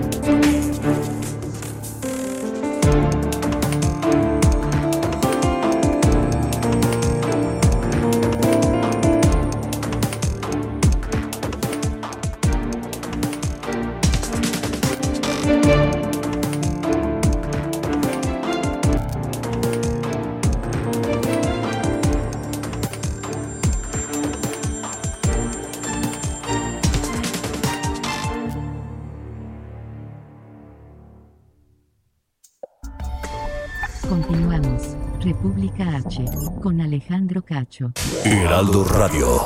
[37.36, 37.92] Alejandro Cacho.
[38.24, 39.42] Heraldo Radio.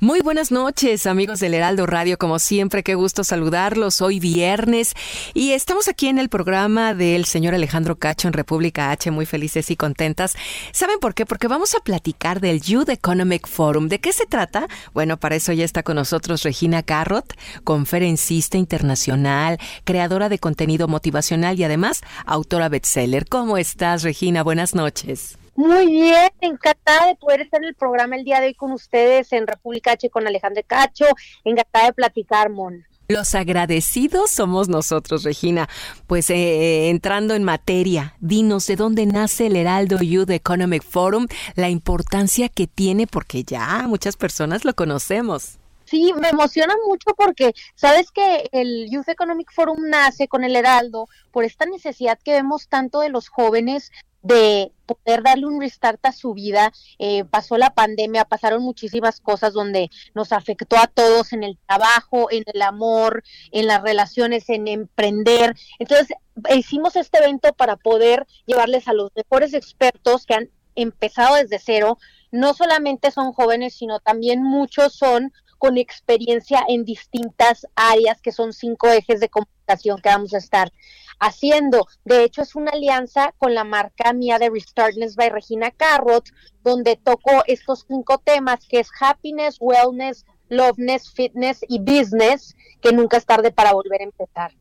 [0.00, 2.16] Muy buenas noches, amigos del Heraldo Radio.
[2.18, 4.00] Como siempre, qué gusto saludarlos.
[4.00, 4.94] Hoy viernes
[5.34, 9.70] y estamos aquí en el programa del señor Alejandro Cacho en República H, muy felices
[9.72, 10.36] y contentas.
[10.72, 11.26] ¿Saben por qué?
[11.26, 13.88] Porque vamos a platicar del Youth Economic Forum.
[13.88, 14.68] ¿De qué se trata?
[14.94, 21.58] Bueno, para eso ya está con nosotros Regina Carrot, conferencista internacional, creadora de contenido motivacional
[21.58, 23.26] y además autora bestseller.
[23.28, 24.44] ¿Cómo estás, Regina?
[24.44, 25.36] Buenas noches.
[25.58, 29.32] Muy bien, encantada de poder estar en el programa el día de hoy con ustedes
[29.32, 31.06] en República H con Alejandro Cacho.
[31.42, 32.84] Encantada de platicar, Mon.
[33.08, 35.68] Los agradecidos somos nosotros, Regina.
[36.06, 41.68] Pues eh, entrando en materia, dinos de dónde nace el Heraldo Youth Economic Forum, la
[41.68, 45.58] importancia que tiene, porque ya muchas personas lo conocemos.
[45.86, 51.08] Sí, me emociona mucho porque sabes que el Youth Economic Forum nace con el Heraldo
[51.32, 53.90] por esta necesidad que vemos tanto de los jóvenes
[54.22, 56.72] de poder darle un restart a su vida.
[56.98, 62.28] Eh, pasó la pandemia, pasaron muchísimas cosas donde nos afectó a todos en el trabajo,
[62.30, 63.22] en el amor,
[63.52, 65.54] en las relaciones, en emprender.
[65.78, 66.16] Entonces,
[66.54, 71.98] hicimos este evento para poder llevarles a los mejores expertos que han empezado desde cero.
[72.30, 78.52] No solamente son jóvenes, sino también muchos son con experiencia en distintas áreas, que son
[78.52, 80.72] cinco ejes de comunicación que vamos a estar
[81.18, 81.86] haciendo.
[82.04, 86.24] De hecho, es una alianza con la marca mía de Restartness by Regina Carrot,
[86.62, 93.16] donde toco estos cinco temas, que es happiness, wellness, loveness, fitness y business, que nunca
[93.16, 94.52] es tarde para volver a empezar.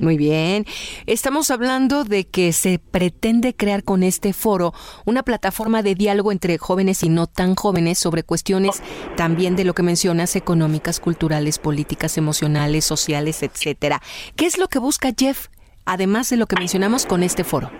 [0.00, 0.64] Muy bien.
[1.04, 4.72] Estamos hablando de que se pretende crear con este foro
[5.04, 8.82] una plataforma de diálogo entre jóvenes y no tan jóvenes sobre cuestiones
[9.18, 14.00] también de lo que mencionas económicas, culturales, políticas, emocionales, sociales, etcétera.
[14.36, 15.48] ¿Qué es lo que busca Jeff
[15.90, 17.70] además de lo que mencionamos con este foro?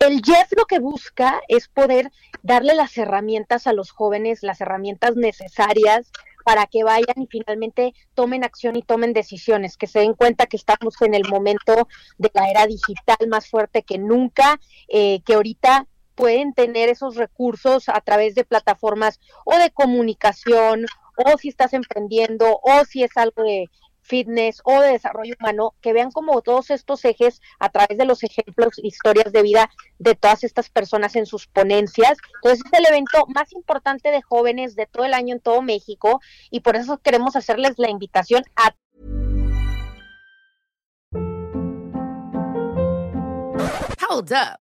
[0.00, 2.10] El Jeff lo que busca es poder
[2.42, 6.10] darle las herramientas a los jóvenes, las herramientas necesarias
[6.44, 10.56] para que vayan y finalmente tomen acción y tomen decisiones, que se den cuenta que
[10.56, 11.86] estamos en el momento
[12.18, 17.88] de la era digital más fuerte que nunca, eh, que ahorita pueden tener esos recursos
[17.88, 23.44] a través de plataformas o de comunicación o si estás emprendiendo o si es algo
[23.44, 23.68] de
[24.10, 28.24] fitness o de desarrollo humano, que vean como todos estos ejes a través de los
[28.24, 32.18] ejemplos, historias de vida de todas estas personas en sus ponencias.
[32.42, 36.20] Entonces es el evento más importante de jóvenes de todo el año en todo México
[36.50, 38.74] y por eso queremos hacerles la invitación a...
[44.08, 44.69] Hold up.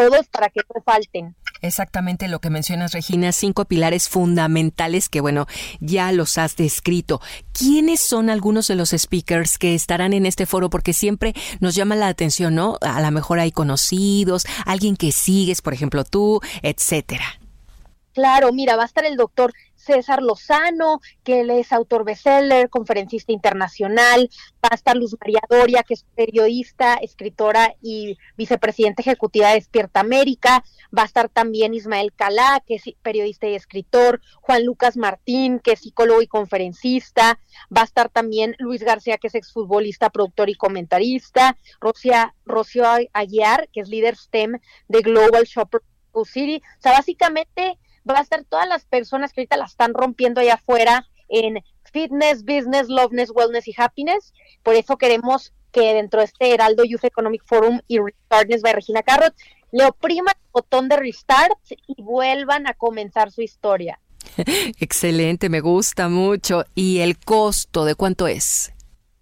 [0.00, 1.36] Todos para que no falten.
[1.60, 5.46] Exactamente lo que mencionas, Regina, cinco pilares fundamentales que, bueno,
[5.80, 7.20] ya los has descrito.
[7.52, 10.70] ¿Quiénes son algunos de los speakers que estarán en este foro?
[10.70, 12.78] Porque siempre nos llama la atención, ¿no?
[12.80, 17.38] A lo mejor hay conocidos, alguien que sigues, por ejemplo, tú, etcétera.
[18.14, 23.32] Claro, mira, va a estar el doctor César Lozano, que él es autor bestseller, conferencista
[23.32, 24.28] internacional,
[24.64, 30.00] va a estar Luz María Doria, que es periodista, escritora y vicepresidenta ejecutiva de Despierta
[30.00, 30.64] América,
[30.96, 35.72] va a estar también Ismael Calá, que es periodista y escritor, Juan Lucas Martín, que
[35.72, 37.38] es psicólogo y conferencista,
[37.74, 43.68] va a estar también Luis García, que es exfutbolista, productor y comentarista, Rocia, Rocío Aguiar,
[43.72, 45.80] que es líder STEM de Global Shopper
[46.24, 50.40] City, o sea, básicamente va a estar todas las personas que ahorita la están rompiendo
[50.40, 54.32] allá afuera en fitness, business, loveness, wellness y happiness.
[54.62, 59.02] Por eso queremos que dentro de este Heraldo Youth Economic Forum y Restartness by Regina
[59.02, 59.34] Carrot
[59.72, 61.52] le opriman el botón de restart
[61.86, 64.00] y vuelvan a comenzar su historia.
[64.80, 66.64] Excelente, me gusta mucho.
[66.74, 68.72] ¿Y el costo de cuánto es?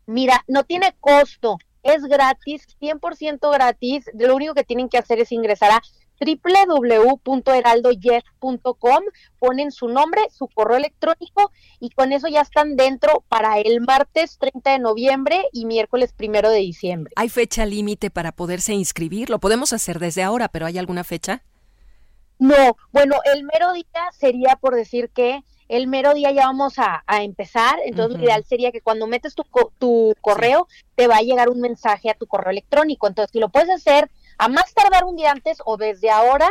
[0.06, 4.06] Mira, no tiene costo, es gratis, 100% gratis.
[4.14, 5.82] Lo único que tienen que hacer es ingresar a
[6.20, 9.04] www.heraldojeff.com,
[9.38, 14.38] ponen su nombre, su correo electrónico y con eso ya están dentro para el martes
[14.38, 17.12] 30 de noviembre y miércoles 1 de diciembre.
[17.16, 19.30] ¿Hay fecha límite para poderse inscribir?
[19.30, 21.42] Lo podemos hacer desde ahora, pero ¿hay alguna fecha?
[22.38, 27.04] No, bueno, el mero día sería por decir que el mero día ya vamos a,
[27.20, 29.44] empezar, entonces lo ideal sería que cuando metes tu,
[29.78, 33.50] tu correo te va a llegar un mensaje a tu correo electrónico, entonces si lo
[33.50, 36.48] puedes hacer a más tardar un día antes o desde ahora,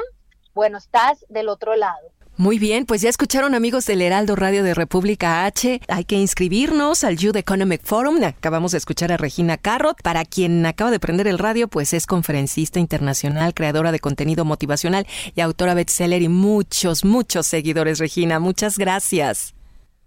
[0.53, 2.11] bueno, estás del otro lado.
[2.39, 5.81] Muy bien, pues ya escucharon amigos del Heraldo Radio de República H.
[5.87, 8.23] Hay que inscribirnos al Youth Economic Forum.
[8.23, 9.99] Acabamos de escuchar a Regina Carrot.
[10.03, 15.07] Para quien acaba de prender el radio, pues es conferencista internacional, creadora de contenido motivacional
[15.33, 18.39] y autora bestseller y muchos, muchos seguidores, Regina.
[18.39, 19.56] Muchas gracias.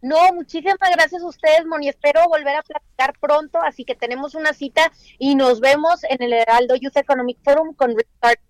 [0.03, 1.89] No, muchísimas gracias a ustedes, Moni.
[1.89, 6.33] Espero volver a platicar pronto, así que tenemos una cita y nos vemos en el
[6.33, 7.95] Heraldo Youth Economic Forum con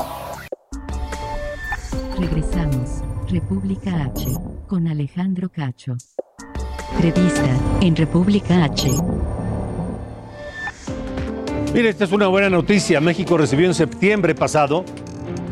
[2.17, 4.27] Regresamos, República H,
[4.67, 5.97] con Alejandro Cacho.
[7.01, 7.49] Revista
[7.81, 8.89] en República H.
[11.73, 13.01] Mire, esta es una buena noticia.
[13.01, 14.85] México recibió en septiembre pasado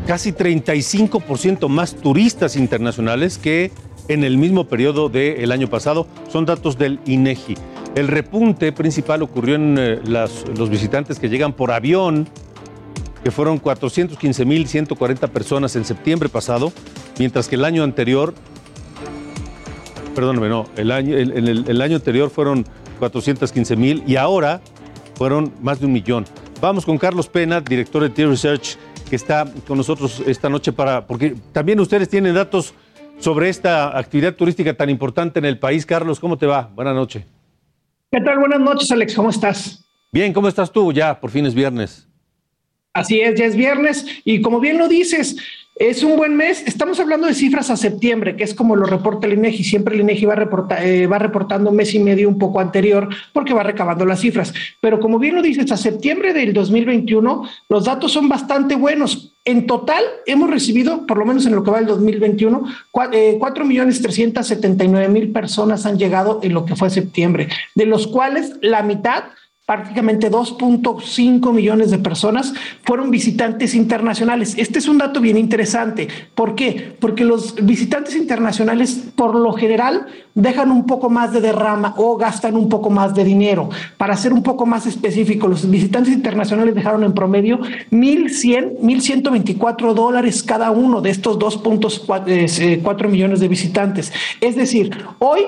[0.06, 3.72] casi 35% más turistas internacionales que
[4.08, 6.06] en el mismo periodo del año pasado.
[6.30, 7.56] Son datos del INEGI.
[7.94, 12.26] El repunte principal ocurrió en eh, los visitantes que llegan por avión,
[13.22, 16.72] que fueron 415.140 personas en septiembre pasado,
[17.18, 18.34] mientras que el año anterior,
[20.14, 22.64] perdóname, no, el año, el, año anterior fueron
[23.00, 24.60] 415.000 y ahora
[25.14, 26.24] fueron más de un millón.
[26.60, 28.76] Vamos con Carlos Pena, director de T-Research,
[29.08, 32.74] que está con nosotros esta noche para, porque también ustedes tienen datos
[33.18, 35.86] sobre esta actividad turística tan importante en el país.
[35.86, 36.70] Carlos, ¿cómo te va?
[36.74, 37.24] Buenas noches.
[38.10, 38.38] ¿Qué tal?
[38.38, 39.14] Buenas noches, Alex.
[39.14, 39.84] ¿Cómo estás?
[40.12, 40.92] Bien, ¿cómo estás tú?
[40.92, 42.08] Ya, por fin es viernes.
[42.92, 45.36] Así es, ya es viernes y como bien lo dices,
[45.76, 46.62] es un buen mes.
[46.66, 49.64] Estamos hablando de cifras a septiembre, que es como lo reporta el INEGI.
[49.64, 50.48] Siempre el INEGI va,
[50.82, 54.52] eh, va reportando un mes y medio un poco anterior porque va recabando las cifras.
[54.82, 59.31] Pero como bien lo dices, a septiembre del 2021 los datos son bastante buenos.
[59.44, 64.00] En total hemos recibido, por lo menos en lo que va el 2021, 4 millones
[64.00, 69.24] 379 mil personas han llegado en lo que fue septiembre, de los cuales la mitad
[69.72, 72.52] prácticamente 2.5 millones de personas
[72.84, 74.54] fueron visitantes internacionales.
[74.58, 76.08] Este es un dato bien interesante.
[76.34, 76.94] ¿Por qué?
[77.00, 82.54] Porque los visitantes internacionales por lo general dejan un poco más de derrama o gastan
[82.54, 83.70] un poco más de dinero.
[83.96, 87.58] Para ser un poco más específico, los visitantes internacionales dejaron en promedio
[87.90, 94.12] 1.100, 1.124 dólares cada uno de estos 2.4 eh, millones de visitantes.
[94.42, 95.40] Es decir, hoy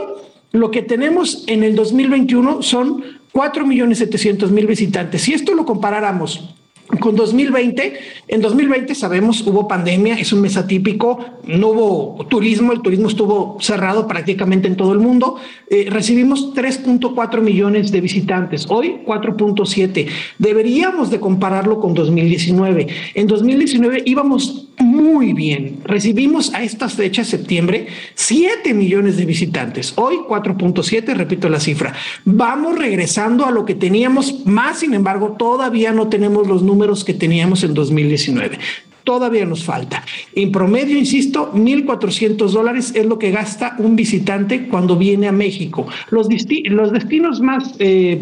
[0.53, 3.03] lo que tenemos en el 2021 son
[3.35, 5.23] 4 millones 700 mil visitantes.
[5.23, 6.55] Si esto lo comparáramos
[7.01, 7.95] con 2020,
[8.29, 13.57] en 2020 sabemos hubo pandemia, es un mes atípico, no hubo turismo, el turismo estuvo
[13.61, 15.37] cerrado prácticamente en todo el mundo.
[15.69, 20.07] Eh, recibimos 3.4 millones de visitantes, hoy 4.7.
[20.39, 22.87] Deberíamos de compararlo con 2019.
[23.15, 25.81] En 2019 íbamos muy bien.
[25.85, 29.93] Recibimos a estas fechas, septiembre, 7 millones de visitantes.
[29.97, 31.95] Hoy 4.7, repito la cifra.
[32.25, 37.15] Vamos regresando a lo que teníamos más, sin embargo, todavía no tenemos los números que
[37.15, 38.59] teníamos en 2019
[39.05, 40.03] todavía nos falta.
[40.35, 45.87] En promedio, insisto, 1.400 dólares es lo que gasta un visitante cuando viene a México.
[46.11, 47.75] Los, destinos más...
[47.79, 48.19] Eh,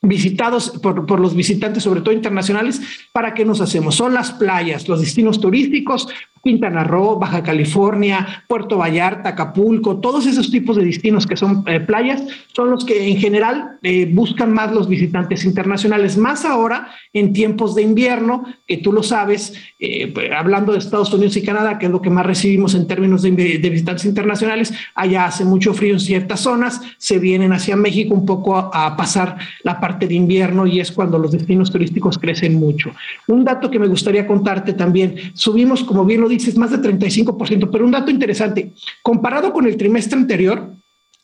[0.00, 2.80] visitados por, los visitantes, sobre todo internacionales,
[3.12, 3.96] ¿para qué nos hacemos?
[3.96, 6.08] Son las playas, los destinos turísticos,
[6.42, 11.80] Quintana Roo, Baja California, Puerto Vallarta, Acapulco, todos esos tipos de destinos que son eh,
[11.80, 12.22] playas
[12.54, 17.74] son los que en general eh, buscan más los visitantes internacionales, más ahora en tiempos
[17.74, 21.86] de invierno, que tú lo sabes, eh, pues, hablando de Estados Unidos y Canadá, que
[21.86, 26.00] es lo que más recibimos en términos de, visitantes internacionales, allá hace mucho frío en
[26.00, 30.66] ciertas zonas, se vienen hacia México un poco a, a pasar la parte de invierno
[30.66, 32.92] y es cuando los destinos turísticos crecen mucho.
[33.26, 37.68] Un dato que me gustaría contarte también, subimos, como bien lo dices, más de 35%,
[37.70, 38.72] pero un dato interesante,
[39.02, 40.78] comparado con el trimestre anterior,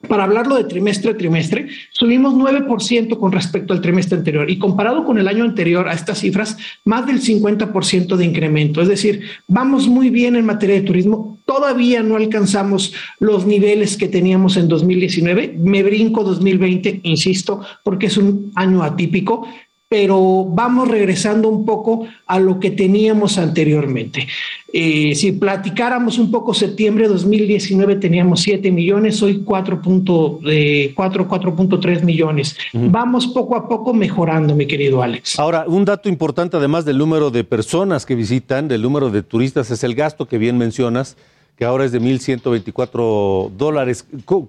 [0.09, 5.05] para hablarlo de trimestre a trimestre, subimos 9% con respecto al trimestre anterior y comparado
[5.05, 8.83] con el año anterior a estas cifras, más del 50% de incremento.
[8.83, 11.39] Es decir, vamos muy bien en materia de turismo.
[11.47, 15.57] Todavía no alcanzamos los niveles que teníamos en 2019.
[15.59, 19.47] Me brinco 2020, insisto, porque es un año atípico,
[19.95, 24.27] pero vamos regresando un poco a lo que teníamos anteriormente.
[24.73, 32.57] Eh, si platicáramos un poco, septiembre de 2019 teníamos 7 millones, hoy 4.3 millones.
[32.73, 32.91] Uh -huh.
[32.91, 35.39] Vamos poco a poco mejorando, mi querido Alex.
[35.39, 39.71] Ahora, un dato importante, además del número de personas que visitan, del número de turistas,
[39.71, 41.17] es el gasto que bien mencionas
[41.57, 44.09] que ahora es de 1.124 dólares.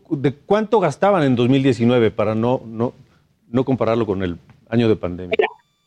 [0.10, 2.94] ¿De cuánto gastaban en 2019 para no, no,
[3.52, 4.40] no compararlo con el
[4.70, 5.38] año de pandemia.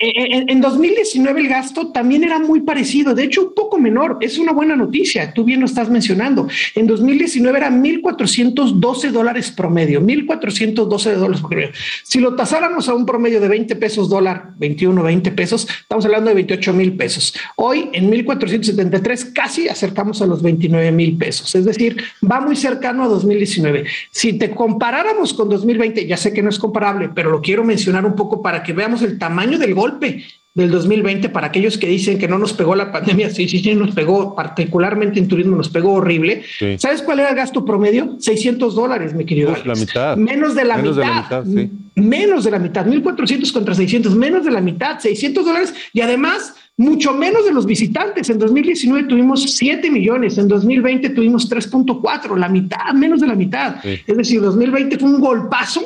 [0.01, 4.19] En, 2019 el gasto también era muy parecido, de hecho un poco menor.
[4.21, 6.47] Es una buena noticia, tú bien lo estás mencionando.
[6.77, 11.71] En 2019 era 1.412 dólares promedio, 1.412 dólares promedio.
[12.05, 16.29] Si lo tasáramos a un promedio de 20 pesos dólar, 21, 20 pesos, estamos hablando
[16.29, 17.35] de 28 mil pesos.
[17.57, 23.03] Hoy en 1.473 casi acercamos a los 29 mil pesos, es decir, va muy cercano
[23.03, 23.85] a 2019.
[24.13, 28.07] Si te comparáramos con 2020, ya sé que no es comparable, pero lo quiero mencionar
[28.07, 30.25] un poco para que veamos el tamaño del gol golpe
[30.59, 33.75] del 2020 para aquellos que dicen que no nos pegó la pandemia, sí, sí, sí,
[33.75, 36.43] nos pegó, particularmente en turismo, nos pegó horrible.
[36.59, 36.77] Sí.
[36.79, 38.17] ¿Sabes cuál era el gasto promedio?
[38.19, 39.53] 600 dólares, mi querido.
[39.53, 40.17] Uf, la mitad.
[40.17, 41.07] Menos de la menos mitad.
[41.07, 41.71] De la mitad sí.
[41.95, 46.55] Menos de la mitad, 1400 contra 600, menos de la mitad, 600 dólares y además
[46.77, 48.31] mucho menos de los visitantes.
[48.31, 53.77] En 2019 tuvimos 7 millones, en 2020 tuvimos 3.4, la mitad, menos de la mitad.
[53.83, 54.01] Sí.
[54.07, 55.83] Es decir, 2020 fue un golpazo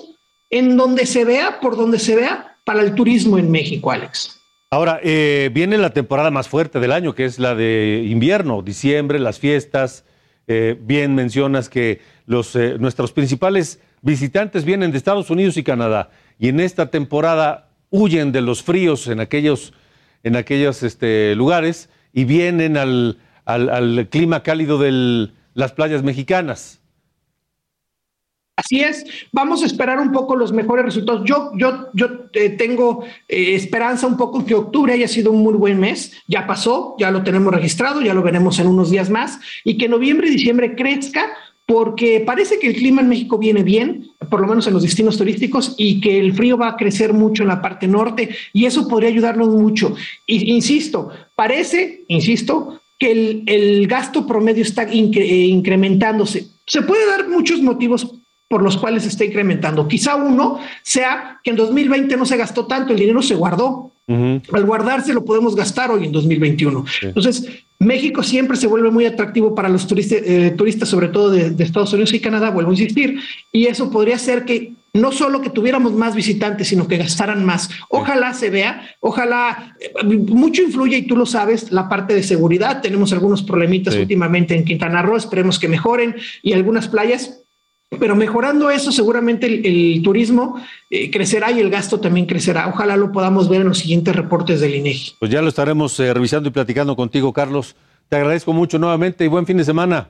[0.50, 4.38] en donde se vea, por donde se vea, para el turismo en México, Alex.
[4.70, 9.18] Ahora, eh, viene la temporada más fuerte del año, que es la de invierno, diciembre,
[9.18, 10.04] las fiestas.
[10.46, 16.10] Eh, bien mencionas que los, eh, nuestros principales visitantes vienen de Estados Unidos y Canadá,
[16.38, 19.72] y en esta temporada huyen de los fríos en aquellos,
[20.24, 26.81] en aquellos este, lugares y vienen al, al, al clima cálido de las playas mexicanas.
[28.54, 31.22] Así es, vamos a esperar un poco los mejores resultados.
[31.24, 35.54] Yo, yo, yo eh, tengo eh, esperanza un poco que octubre haya sido un muy
[35.54, 36.12] buen mes.
[36.28, 39.40] Ya pasó, ya lo tenemos registrado, ya lo veremos en unos días más.
[39.64, 41.32] Y que noviembre y diciembre crezca
[41.64, 45.16] porque parece que el clima en México viene bien, por lo menos en los destinos
[45.16, 48.86] turísticos, y que el frío va a crecer mucho en la parte norte y eso
[48.86, 49.94] podría ayudarnos mucho.
[50.26, 56.48] Y, insisto, parece, insisto, que el, el gasto promedio está incre incrementándose.
[56.66, 58.18] Se puede dar muchos motivos
[58.52, 59.88] por los cuales se está incrementando.
[59.88, 63.92] Quizá uno sea que en 2020 no se gastó tanto, el dinero se guardó.
[64.06, 64.42] Uh -huh.
[64.52, 66.84] Al guardarse lo podemos gastar hoy en 2021.
[66.86, 67.06] Sí.
[67.06, 67.48] Entonces,
[67.78, 71.64] México siempre se vuelve muy atractivo para los turistas, eh, turistas sobre todo de, de,
[71.64, 75.48] Estados Unidos y Canadá, vuelvo a insistir, y eso podría ser que no solo que
[75.48, 77.70] tuviéramos más visitantes, sino que gastaran más.
[77.88, 82.82] Ojalá se vea, ojalá, eh, mucho influye, y tú lo sabes, la parte de seguridad.
[82.82, 84.00] Tenemos algunos problemitas sí.
[84.00, 87.41] últimamente en Quintana Roo, esperemos que mejoren, y algunas playas
[87.98, 92.68] pero mejorando eso, seguramente el, el turismo eh, crecerá y el gasto también crecerá.
[92.68, 95.14] Ojalá lo podamos ver en los siguientes reportes del INEGI.
[95.18, 97.76] Pues ya lo estaremos eh, revisando y platicando contigo, Carlos.
[98.08, 100.08] Te agradezco mucho nuevamente y buen fin de semana.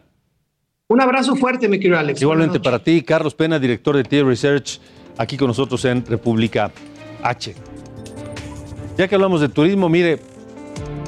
[0.88, 2.20] Un abrazo fuerte, mi querido Alex.
[2.20, 4.80] Igualmente para ti, Carlos Pena, director de T Research,
[5.16, 6.70] aquí con nosotros en República
[7.22, 7.54] H.
[8.98, 10.18] Ya que hablamos de turismo, mire,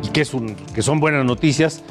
[0.02, 1.82] y que, es un, que son buenas noticias,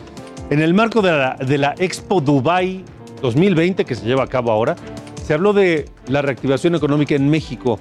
[0.49, 2.83] en el marco de la, de la Expo Dubai
[3.23, 4.75] 2020 que se lleva a cabo ahora,
[5.25, 7.79] se habló de la reactivación económica en México,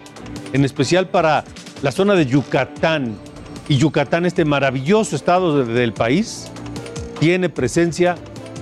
[0.52, 1.44] en especial para
[1.82, 3.16] la zona de Yucatán.
[3.68, 6.50] Y Yucatán, este maravilloso estado del país,
[7.18, 8.16] tiene presencia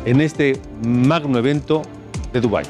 [0.04, 1.82] en este magno evento
[2.32, 2.64] de Dubái.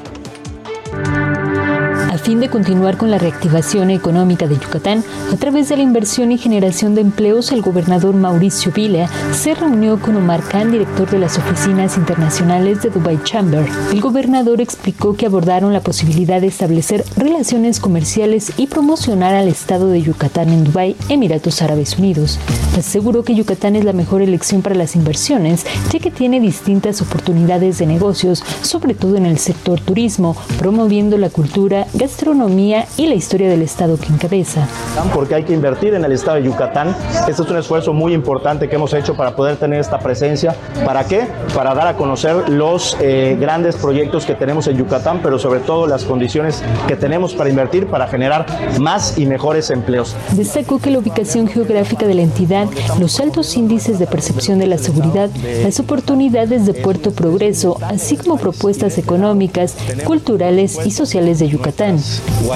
[2.19, 6.37] Fin de continuar con la reactivación económica de Yucatán a través de la inversión y
[6.37, 11.37] generación de empleos, el gobernador Mauricio Vila se reunió con Omar Khan, director de las
[11.37, 13.65] oficinas internacionales de Dubai Chamber.
[13.91, 19.87] El gobernador explicó que abordaron la posibilidad de establecer relaciones comerciales y promocionar al estado
[19.87, 22.39] de Yucatán en Dubai, Emiratos Árabes Unidos.
[22.77, 27.77] Aseguró que Yucatán es la mejor elección para las inversiones, ya que tiene distintas oportunidades
[27.77, 33.47] de negocios, sobre todo en el sector turismo, promoviendo la cultura, gastronomía y la historia
[33.47, 34.67] del estado que encabeza.
[35.13, 36.95] Porque hay que invertir en el estado de Yucatán.
[37.29, 40.55] Este es un esfuerzo muy importante que hemos hecho para poder tener esta presencia.
[40.83, 41.27] ¿Para qué?
[41.53, 45.85] Para dar a conocer los eh, grandes proyectos que tenemos en Yucatán, pero sobre todo
[45.85, 48.47] las condiciones que tenemos para invertir para generar
[48.79, 50.15] más y mejores empleos.
[50.31, 52.67] Destacó que la ubicación geográfica de la entidad,
[52.99, 55.29] los altos índices de percepción de la seguridad,
[55.63, 61.90] las oportunidades de Puerto Progreso, así como propuestas económicas, culturales y sociales de Yucatán.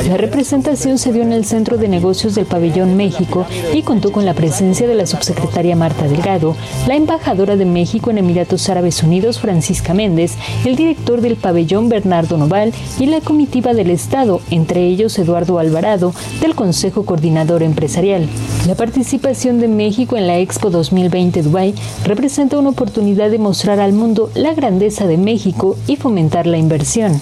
[0.08, 4.26] La representación se dio en el Centro de Negocios del Pabellón México y contó con
[4.26, 6.56] la presencia de la subsecretaria Marta Delgado,
[6.88, 12.38] la embajadora de México en Emiratos Árabes Unidos Francisca Méndez, el director del pabellón Bernardo
[12.38, 18.30] Noval y la comitiva del Estado, entre ellos Eduardo Alvarado, del Consejo Coordinador Empresarial.
[18.68, 21.74] La participación de México en la Expo 2020 Dubai
[22.06, 27.20] representa una oportunidad de mostrar al mundo la grandeza de México y fomentar la inversión.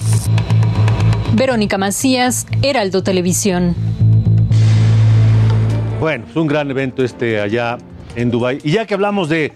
[1.36, 3.76] Verónica Macías, Heraldo Televisión.
[6.00, 7.80] Bueno, es un gran evento este allá
[8.16, 8.60] en Dubái.
[8.64, 9.52] Y ya que hablamos de,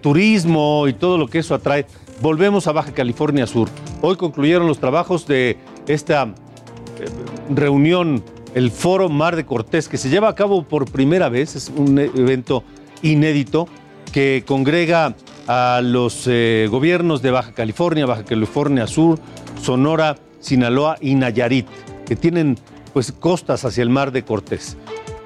[0.00, 1.86] turismo y todo lo que eso atrae,
[2.20, 3.68] volvemos a Baja California Sur.
[4.02, 5.56] Hoy concluyeron los trabajos de
[5.86, 7.06] esta eh,
[7.54, 8.24] reunión,
[8.54, 11.54] el Foro Mar de Cortés, que se lleva a cabo por primera vez.
[11.54, 12.64] Es un evento
[13.02, 13.68] inédito
[14.12, 15.14] que congrega
[15.46, 19.20] a los eh, gobiernos de Baja California, Baja California Sur,
[19.62, 21.66] Sonora, Sinaloa y Nayarit,
[22.06, 22.58] que tienen
[22.92, 24.76] pues costas hacia el mar de Cortés.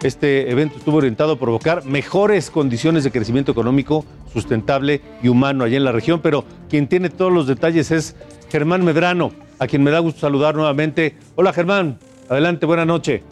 [0.02, 5.78] Este evento estuvo orientado a provocar mejores condiciones de crecimiento económico, sustentable y humano allá
[5.78, 8.14] en la región, pero quien tiene todos los detalles es
[8.50, 11.16] Germán Medrano, a quien me da gusto saludar nuevamente.
[11.36, 11.98] Hola Germán,
[12.28, 13.22] adelante, buena noche.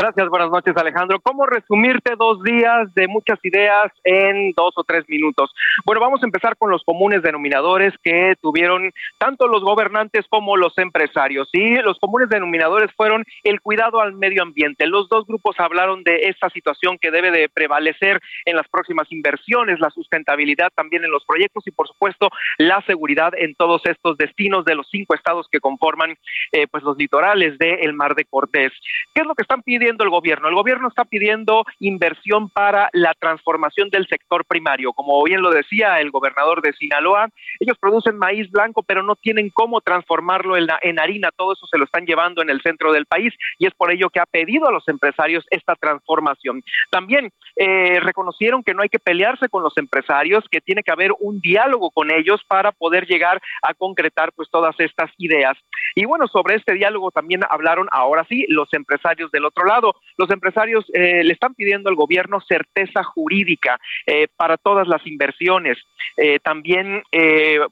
[0.00, 1.20] Gracias, buenas noches Alejandro.
[1.20, 5.52] ¿Cómo resumirte dos días de muchas ideas en dos o tres minutos?
[5.84, 10.72] Bueno, vamos a empezar con los comunes denominadores que tuvieron tanto los gobernantes como los
[10.78, 11.50] empresarios.
[11.52, 14.86] Y los comunes denominadores fueron el cuidado al medio ambiente.
[14.86, 19.80] Los dos grupos hablaron de esta situación que debe de prevalecer en las próximas inversiones,
[19.80, 24.64] la sustentabilidad también en los proyectos y por supuesto la seguridad en todos estos destinos
[24.64, 26.16] de los cinco estados que conforman
[26.52, 28.72] eh, pues los litorales del Mar de Cortés.
[29.14, 29.89] ¿Qué es lo que están pidiendo?
[29.98, 30.48] El gobierno?
[30.48, 34.92] El gobierno está pidiendo inversión para la transformación del sector primario.
[34.92, 37.28] Como bien lo decía el gobernador de Sinaloa,
[37.58, 41.30] ellos producen maíz blanco, pero no tienen cómo transformarlo en, en harina.
[41.36, 44.10] Todo eso se lo están llevando en el centro del país y es por ello
[44.10, 46.62] que ha pedido a los empresarios esta transformación.
[46.90, 51.12] También eh, reconocieron que no hay que pelearse con los empresarios, que tiene que haber
[51.18, 55.56] un diálogo con ellos para poder llegar a concretar pues todas estas ideas.
[55.94, 59.79] Y bueno, sobre este diálogo también hablaron ahora sí los empresarios del otro lado
[60.16, 65.78] los empresarios eh, le están pidiendo al gobierno certeza jurídica eh, para todas las inversiones,
[66.16, 67.02] eh, también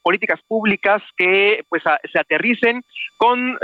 [0.02, 1.82] políticas públicas que pues
[2.12, 2.82] se aterricen
[3.16, 3.58] con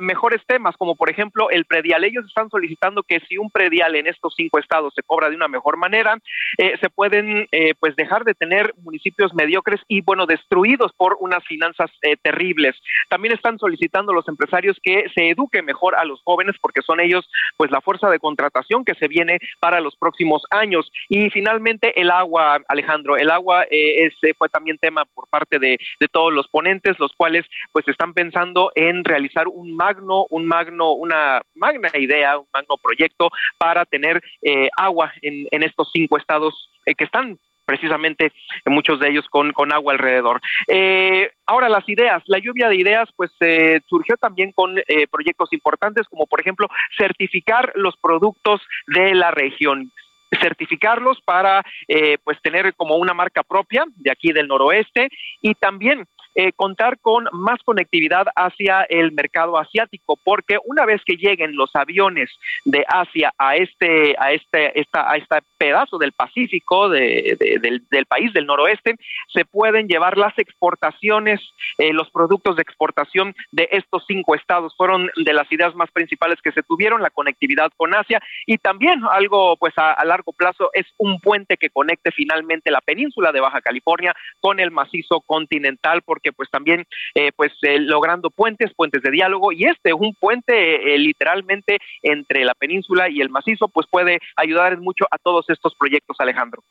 [0.00, 2.04] mejores temas, como por ejemplo el predial.
[2.04, 5.48] Ellos están solicitando que si un predial en estos cinco estados se cobra de una
[5.48, 6.18] mejor manera,
[6.58, 7.48] se pueden
[7.80, 11.90] pues dejar de tener municipios mediocres y bueno destruidos por unas finanzas
[12.22, 12.76] terribles.
[13.08, 17.28] También están solicitando los empresarios que se eduque mejor a los jóvenes porque son ellos
[17.56, 20.90] pues la fuerza de contratación que se viene para los próximos años.
[21.08, 25.78] Y finalmente el agua, Alejandro, el agua eh, fue también tema por parte de,
[26.12, 31.42] todos los ponentes, los cuales pues están pensando en realizar un magno, un magno, una
[31.54, 36.94] magna idea, un magno proyecto para tener eh, agua en, en estos cinco estados eh,
[36.94, 37.38] que están
[37.68, 38.32] precisamente
[38.64, 40.40] muchos de ellos con, con agua alrededor.
[40.66, 45.52] Eh, ahora las ideas, la lluvia de ideas pues eh, surgió también con eh, proyectos
[45.52, 46.66] importantes como por ejemplo
[46.96, 49.92] certificar los productos de la región
[50.42, 51.64] certificarlos para
[52.22, 55.08] pues tener como una marca propia de aquí del noroeste
[55.40, 56.04] y también
[56.40, 61.74] eh, contar con más conectividad hacia el mercado asiático, porque una vez que lleguen los
[61.74, 62.30] aviones
[62.64, 67.36] de Asia a este, a este, esta, a este pedazo del Pacífico del,
[67.90, 68.94] del, país del noroeste,
[69.32, 71.40] se pueden llevar las exportaciones,
[71.76, 74.76] eh, los productos de exportación de estos cinco estados.
[74.76, 79.02] Fueron de las ideas más principales que se tuvieron, la conectividad con Asia y también
[79.10, 83.40] algo pues a, a largo plazo es un puente que conecte finalmente la península de
[83.40, 89.02] Baja California con el macizo continental, porque pues también eh, pues eh, logrando puentes, puentes
[89.02, 93.86] de diálogo y este, un puente eh, literalmente entre la península y el macizo, pues
[93.90, 96.62] puede ayudar mucho a todos estos proyectos, Alejandro.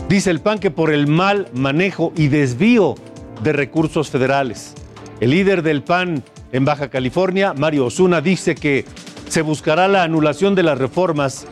[0.08, 2.94] Dice el PAN que por el mal manejo y desvío
[3.42, 4.74] de recursos federales.
[5.20, 8.84] El líder del PAN en Baja California, Mario Osuna, dice que
[9.28, 11.46] se buscará la anulación de las reformas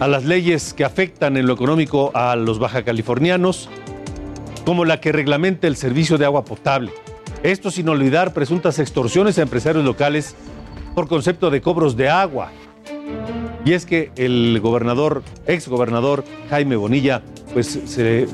[0.00, 3.68] a las leyes que afectan en lo económico a los baja californianos,
[4.64, 6.92] como la que reglamenta el servicio de agua potable.
[7.42, 10.36] Esto sin olvidar presuntas extorsiones a empresarios locales
[10.98, 12.50] por concepto de cobros de agua.
[13.64, 17.22] Y es que el gobernador, ex gobernador Jaime Bonilla,
[17.52, 18.26] pues se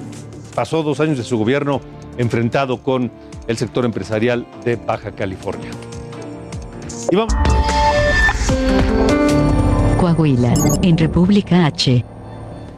[0.54, 1.82] pasó dos años de su gobierno
[2.16, 3.12] enfrentado con
[3.48, 5.68] el sector empresarial de Baja California.
[7.10, 7.34] Y vamos.
[10.00, 12.02] Coahuila, en República H.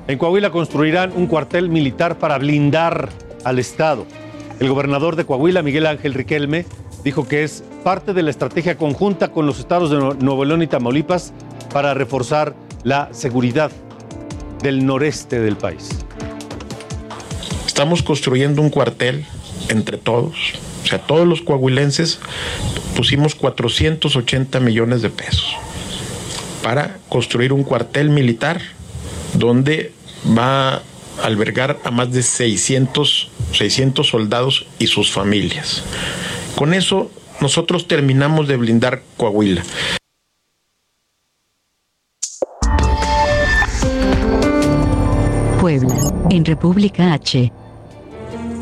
[0.08, 3.08] En Coahuila construirán un cuartel militar para blindar
[3.44, 4.04] al Estado.
[4.58, 6.66] El gobernador de Coahuila, Miguel Ángel Riquelme,
[7.06, 10.66] dijo que es parte de la estrategia conjunta con los estados de Nuevo León y
[10.66, 11.32] Tamaulipas
[11.72, 13.70] para reforzar la seguridad
[14.60, 15.88] del noreste del país.
[17.64, 19.24] Estamos construyendo un cuartel
[19.68, 20.34] entre todos,
[20.82, 22.18] o sea, todos los coahuilenses
[22.96, 25.54] pusimos 480 millones de pesos
[26.60, 28.60] para construir un cuartel militar
[29.34, 29.92] donde
[30.36, 30.82] va a
[31.22, 35.84] albergar a más de 600, 600 soldados y sus familias.
[36.56, 37.10] Con eso
[37.42, 39.62] nosotros terminamos de blindar Coahuila.
[45.60, 45.94] Puebla,
[46.30, 47.52] en República H.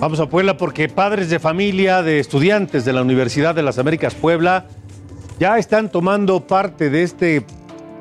[0.00, 4.16] Vamos a Puebla porque padres de familia de estudiantes de la Universidad de las Américas
[4.16, 4.66] Puebla
[5.38, 7.46] ya están tomando parte de este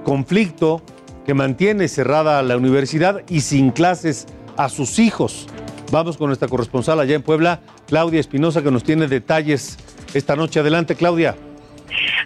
[0.03, 0.81] conflicto
[1.23, 4.25] que mantiene cerrada la universidad y sin clases
[4.57, 5.47] a sus hijos.
[5.93, 9.77] Vamos con nuestra corresponsal allá en Puebla, Claudia Espinosa, que nos tiene detalles
[10.15, 10.59] esta noche.
[10.59, 11.35] Adelante, Claudia.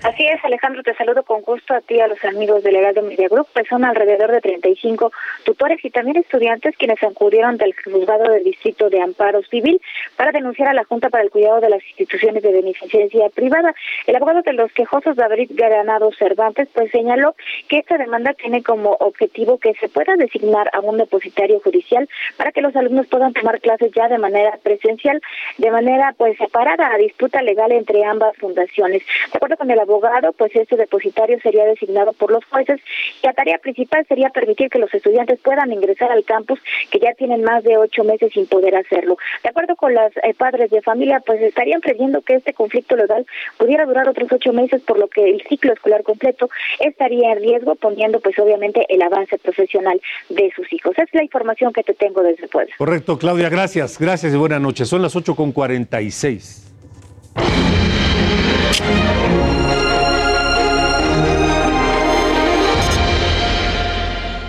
[0.03, 3.27] Así es, Alejandro, te saludo con gusto a ti a los amigos del Heraldo Media
[3.29, 5.11] Group, pues son alrededor de 35
[5.43, 9.81] tutores y también estudiantes quienes acudieron del juzgado del Distrito de Amparo Civil
[10.15, 13.73] para denunciar a la Junta para el Cuidado de las Instituciones de Beneficencia Privada.
[14.05, 17.35] El abogado de los quejosos, David Granado Cervantes, pues señaló
[17.67, 22.51] que esta demanda tiene como objetivo que se pueda designar a un depositario judicial para
[22.51, 25.21] que los alumnos puedan tomar clases ya de manera presencial,
[25.57, 29.03] de manera pues separada a disputa legal entre ambas fundaciones.
[29.31, 32.79] De acuerdo con el abogado, pues este depositario sería designado por los jueces
[33.23, 36.59] y la tarea principal sería permitir que los estudiantes puedan ingresar al campus
[36.91, 39.17] que ya tienen más de ocho meses sin poder hacerlo.
[39.43, 43.25] De acuerdo con los eh, padres de familia, pues estarían previendo que este conflicto legal
[43.57, 47.75] pudiera durar otros ocho meses, por lo que el ciclo escolar completo estaría en riesgo,
[47.75, 50.97] poniendo pues obviamente el avance profesional de sus hijos.
[50.97, 52.73] Es la información que te tengo desde Puebla.
[52.77, 54.89] Correcto, Claudia, gracias, gracias y buenas noches.
[54.89, 56.63] Son las ocho con cuarenta y seis.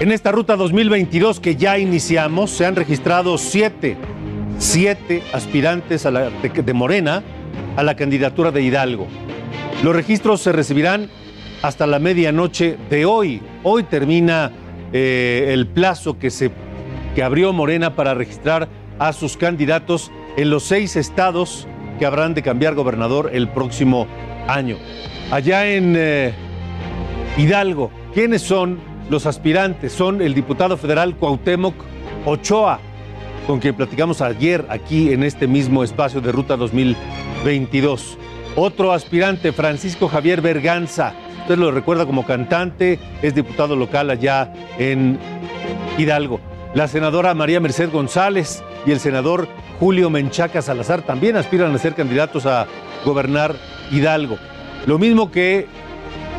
[0.01, 3.97] En esta ruta 2022 que ya iniciamos, se han registrado siete,
[4.57, 7.25] siete aspirantes a la, de, Morena
[7.77, 9.09] a la candidatura de Hidalgo.
[9.83, 11.11] Los registros se recibirán
[11.63, 13.43] hasta la medianoche de hoy.
[13.65, 14.53] Hoy termina
[14.93, 16.53] eh, el plazo que, se,
[17.17, 18.69] que abrió Morena para registrar
[19.01, 21.67] a sus candidatos en los seis estados
[21.99, 24.07] que habrán de cambiar gobernador el próximo
[24.47, 24.77] año.
[25.31, 26.33] Allá en eh,
[27.37, 28.79] Hidalgo, ¿quiénes son
[29.11, 29.93] los aspirantes?
[29.93, 31.75] Son el diputado federal Cuauhtémoc
[32.25, 32.81] Ochoa,
[33.47, 38.19] con quien platicamos ayer aquí en este mismo espacio de Ruta 2022.
[38.57, 41.15] Otro aspirante, Francisco Javier Berganza.
[41.43, 45.19] Usted lo recuerda como cantante, es diputado local allá en
[45.97, 46.41] Hidalgo.
[46.75, 49.49] La senadora María Merced González y el senador
[49.81, 52.67] Julio Menchaca Salazar también aspiran a ser candidatos a
[53.05, 53.55] gobernar
[53.91, 54.39] Hidalgo.
[54.87, 55.67] Lo mismo que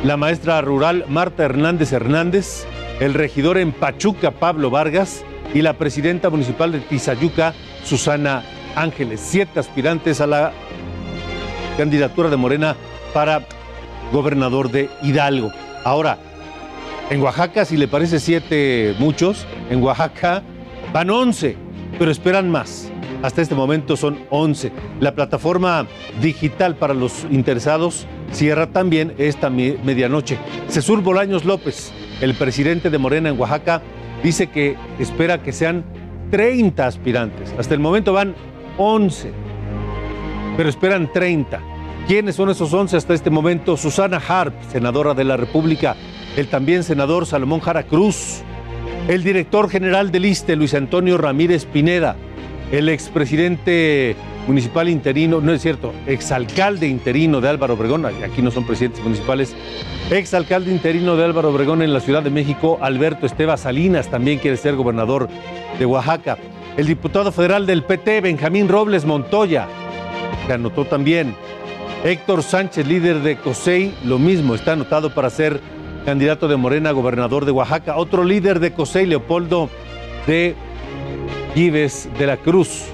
[0.03, 2.65] la maestra rural Marta Hernández Hernández,
[2.99, 5.23] el regidor en Pachuca Pablo Vargas
[5.53, 8.43] y la presidenta municipal de Tizayuca Susana
[8.75, 9.19] Ángeles.
[9.23, 10.51] Siete aspirantes a la
[11.77, 12.75] candidatura de Morena
[13.13, 13.45] para
[14.11, 15.51] gobernador de Hidalgo.
[15.83, 16.17] Ahora,
[17.09, 20.43] en Oaxaca, si le parece siete muchos, en Oaxaca
[20.93, 21.57] van once,
[21.97, 22.91] pero esperan más.
[23.21, 24.71] Hasta este momento son once.
[24.99, 25.85] La plataforma
[26.21, 30.37] digital para los interesados cierra también esta medianoche.
[30.69, 33.81] Cesur Bolaños López, el presidente de Morena en Oaxaca,
[34.23, 35.83] dice que espera que sean
[36.31, 37.53] 30 aspirantes.
[37.57, 38.35] Hasta el momento van
[38.77, 39.31] 11,
[40.55, 41.59] pero esperan 30.
[42.07, 43.77] ¿Quiénes son esos 11 hasta este momento?
[43.77, 45.95] Susana Harp, senadora de la República,
[46.37, 48.41] el también senador Salomón Jara Cruz,
[49.07, 52.15] el director general del ISTE, Luis Antonio Ramírez Pineda,
[52.71, 54.15] el expresidente
[54.47, 59.55] municipal interino, no es cierto, exalcalde interino de Álvaro Obregón, aquí no son presidentes municipales,
[60.11, 64.57] exalcalde interino de Álvaro Obregón en la Ciudad de México, Alberto Esteba Salinas, también quiere
[64.57, 65.29] ser gobernador
[65.77, 66.37] de Oaxaca.
[66.77, 69.67] El diputado federal del PT, Benjamín Robles Montoya,
[70.47, 71.35] que anotó también.
[72.03, 75.59] Héctor Sánchez, líder de COSEI, lo mismo, está anotado para ser
[76.09, 77.95] candidato de Morena, gobernador de Oaxaca.
[77.95, 79.69] Otro líder de COSEI, Leopoldo
[80.25, 80.55] de
[81.53, 82.85] Gives de la Cruz.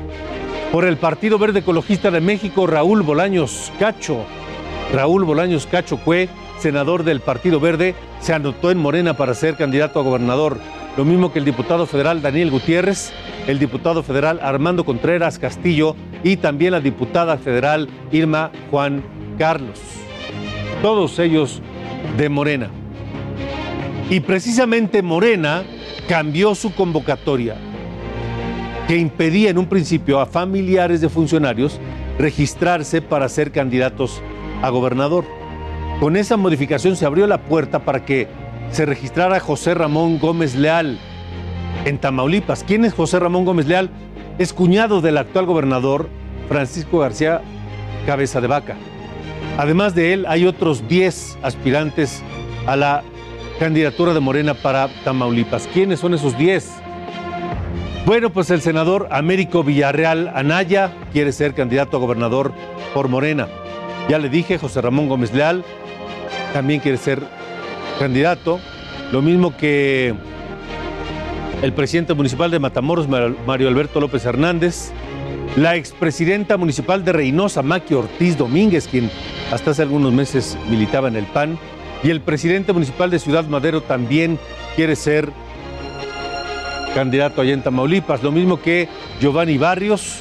[0.69, 4.25] Por el Partido Verde Ecologista de México, Raúl Bolaños Cacho.
[4.91, 6.27] Raúl Bolaños Cacho Cue,
[6.59, 10.57] senador del Partido Verde, se anotó en Morena para ser candidato a gobernador.
[10.97, 13.13] Lo mismo que el diputado federal Daniel Gutiérrez,
[13.47, 19.01] el diputado federal Armando Contreras Castillo y también la diputada federal Irma Juan
[19.39, 19.79] Carlos.
[20.81, 21.61] Todos ellos
[22.17, 22.69] de Morena.
[24.09, 25.63] Y precisamente Morena
[26.07, 27.55] cambió su convocatoria
[28.87, 31.79] que impedía en un principio a familiares de funcionarios
[32.19, 34.21] registrarse para ser candidatos
[34.61, 35.25] a gobernador.
[35.99, 38.27] Con esa modificación se abrió la puerta para que
[38.71, 40.99] se registrara José Ramón Gómez Leal
[41.85, 42.63] en Tamaulipas.
[42.63, 43.89] ¿Quién es José Ramón Gómez Leal?
[44.37, 46.09] Es cuñado del actual gobernador
[46.47, 47.41] Francisco García
[48.05, 48.75] Cabeza de Vaca.
[49.57, 52.21] Además de él, hay otros 10 aspirantes
[52.67, 53.03] a la
[53.59, 55.67] candidatura de Morena para Tamaulipas.
[55.73, 56.69] ¿Quiénes son esos 10?
[58.05, 62.53] Bueno, pues el senador Américo Villarreal Anaya quiere ser candidato a gobernador
[62.93, 63.47] por Morena.
[64.09, 65.63] Ya le dije, José Ramón Gómez Leal
[66.53, 67.23] también quiere ser
[67.97, 68.59] candidato.
[69.11, 70.13] Lo mismo que
[71.61, 74.91] el presidente municipal de Matamoros, Mario Alberto López Hernández.
[75.55, 79.09] La expresidenta municipal de Reynosa, Maqui Ortiz Domínguez, quien
[79.53, 81.57] hasta hace algunos meses militaba en el PAN.
[82.03, 84.37] Y el presidente municipal de Ciudad Madero también
[84.75, 85.31] quiere ser
[86.93, 88.87] candidato allá en Tamaulipas, lo mismo que
[89.19, 90.19] Giovanni Barrios,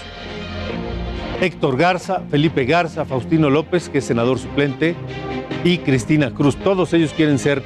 [1.41, 4.97] Héctor Garza, Felipe Garza, Faustino López, que es senador suplente,
[5.63, 6.57] y Cristina Cruz.
[6.57, 7.63] Todos ellos quieren ser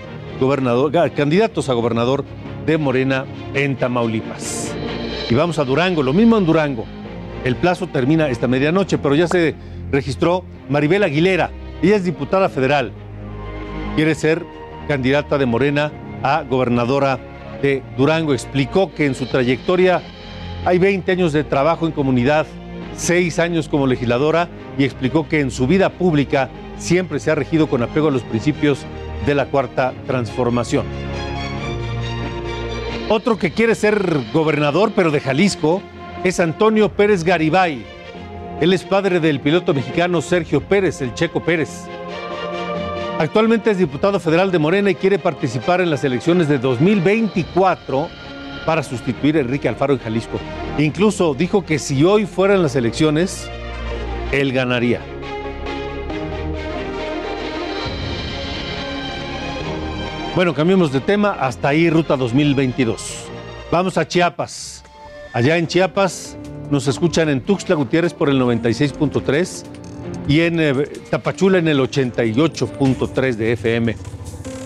[1.16, 2.24] candidatos a gobernador
[2.66, 4.74] de Morena en Tamaulipas.
[5.30, 6.84] Y vamos a Durango, lo mismo en Durango.
[7.44, 9.54] El plazo termina esta medianoche, pero ya se
[9.90, 11.50] registró Maribel Aguilera.
[11.82, 12.92] Ella es diputada federal.
[13.98, 14.46] Quiere ser
[14.86, 15.90] candidata de Morena
[16.22, 17.18] a gobernadora
[17.60, 20.02] de Durango explicó que en su trayectoria
[20.64, 22.46] hay 20 años de trabajo en comunidad,
[22.94, 27.66] 6 años como legisladora y explicó que en su vida pública siempre se ha regido
[27.66, 28.86] con apego a los principios
[29.26, 30.86] de la cuarta transformación.
[33.08, 35.82] Otro que quiere ser gobernador, pero de Jalisco,
[36.22, 37.84] es Antonio Pérez Garibay.
[38.60, 41.88] Él es padre del piloto mexicano Sergio Pérez, el Checo Pérez.
[43.18, 48.08] Actualmente es diputado federal de Morena y quiere participar en las elecciones de 2024
[48.64, 50.38] para sustituir a Enrique Alfaro en Jalisco.
[50.78, 53.50] Incluso dijo que si hoy fueran las elecciones,
[54.30, 55.00] él ganaría.
[60.36, 61.32] Bueno, cambiemos de tema.
[61.40, 63.24] Hasta ahí, Ruta 2022.
[63.72, 64.84] Vamos a Chiapas.
[65.32, 66.38] Allá en Chiapas
[66.70, 69.77] nos escuchan en Tuxtla Gutiérrez por el 96.3
[70.28, 70.72] y en eh,
[71.10, 73.96] Tapachula en el 88.3 de FM.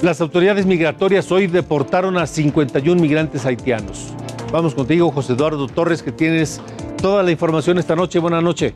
[0.03, 4.09] Las autoridades migratorias hoy deportaron a 51 migrantes haitianos.
[4.51, 6.61] Vamos contigo, José Eduardo Torres, que tienes
[7.01, 8.19] toda la información esta noche.
[8.19, 8.75] Buenas noches.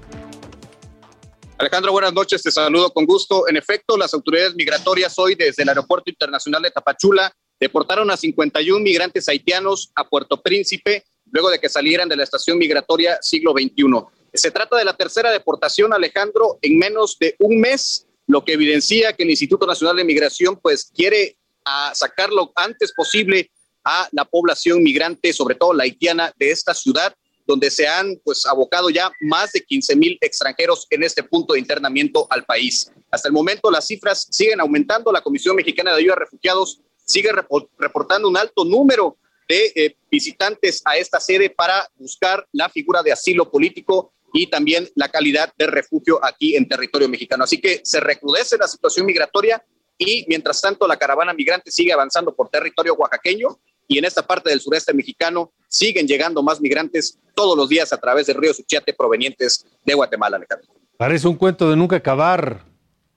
[1.59, 3.49] Alejandro, buenas noches, te saludo con gusto.
[3.49, 8.81] En efecto, las autoridades migratorias hoy desde el Aeropuerto Internacional de Tapachula deportaron a 51
[8.81, 13.85] migrantes haitianos a Puerto Príncipe luego de que salieran de la estación migratoria siglo XXI.
[14.33, 19.13] Se trata de la tercera deportación, Alejandro, en menos de un mes, lo que evidencia
[19.13, 23.51] que el Instituto Nacional de Migración pues quiere a sacar lo antes posible
[23.85, 27.15] a la población migrante, sobre todo la haitiana de esta ciudad,
[27.47, 31.61] donde se han pues abocado ya más de 15 mil extranjeros en este punto de
[31.61, 32.91] internamiento al país.
[33.11, 35.13] Hasta el momento las cifras siguen aumentando.
[35.13, 37.31] La Comisión Mexicana de Ayuda a Refugiados sigue
[37.79, 39.17] reportando un alto número
[39.49, 44.87] de eh, visitantes a esta sede para buscar la figura de asilo político y también
[44.95, 47.45] la calidad de refugio aquí en territorio mexicano.
[47.45, 49.65] Así que se recrudece la situación migratoria
[49.97, 53.59] y mientras tanto la caravana migrante sigue avanzando por territorio oaxaqueño
[53.89, 57.97] y en esta parte del sureste mexicano siguen llegando más migrantes todos los días a
[57.97, 60.69] través del río Suchiate provenientes de Guatemala, Alejandro.
[60.99, 62.63] Parece un cuento de nunca acabar,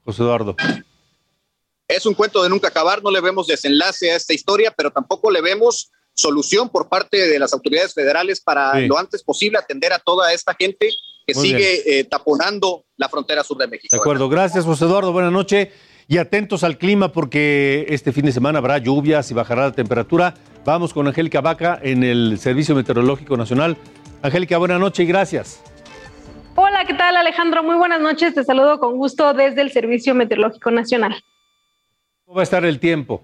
[0.06, 0.56] José Eduardo.
[1.86, 5.32] Es un cuento de nunca acabar, no le vemos desenlace a esta historia, pero tampoco
[5.32, 10.00] le vemos solución por parte de las autoridades federales para lo antes posible atender a
[10.00, 10.94] toda esta gente
[11.34, 13.96] que sigue eh, taponando la frontera sur de México.
[13.96, 15.70] De acuerdo, gracias José Eduardo, buenas noches
[16.08, 20.34] y atentos al clima porque este fin de semana habrá lluvias y bajará la temperatura.
[20.66, 23.78] Vamos con Angélica Vaca en el Servicio Meteorológico Nacional.
[24.22, 25.62] Angélica, buenas noches y gracias.
[26.56, 27.64] Hola, ¿qué tal Alejandro?
[27.64, 31.16] Muy buenas noches, te saludo con gusto desde el Servicio Meteorológico Nacional.
[32.26, 33.24] ¿Cómo va a estar el tiempo?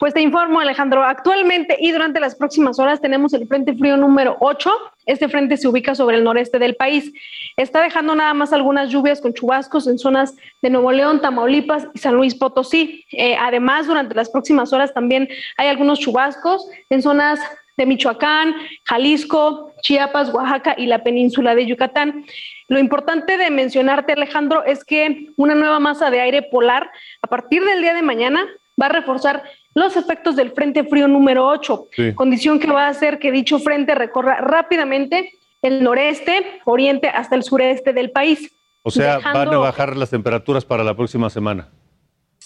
[0.00, 1.04] Pues te informo, Alejandro.
[1.04, 4.70] Actualmente y durante las próximas horas tenemos el Frente Frío número 8.
[5.06, 7.12] Este frente se ubica sobre el noreste del país.
[7.56, 11.98] Está dejando nada más algunas lluvias con chubascos en zonas de Nuevo León, Tamaulipas y
[11.98, 13.04] San Luis Potosí.
[13.12, 17.38] Eh, además, durante las próximas horas también hay algunos chubascos en zonas
[17.76, 18.54] de Michoacán,
[18.84, 22.26] Jalisco, Chiapas, Oaxaca y la península de Yucatán.
[22.66, 26.90] Lo importante de mencionarte, Alejandro, es que una nueva masa de aire polar
[27.22, 28.46] a partir del día de mañana
[28.80, 29.42] va a reforzar
[29.74, 33.94] los efectos del Frente Frío número 8, condición que va a hacer que dicho frente
[33.94, 38.52] recorra rápidamente el noreste, oriente hasta el sureste del país.
[38.82, 41.68] O sea, van a bajar las temperaturas para la próxima semana.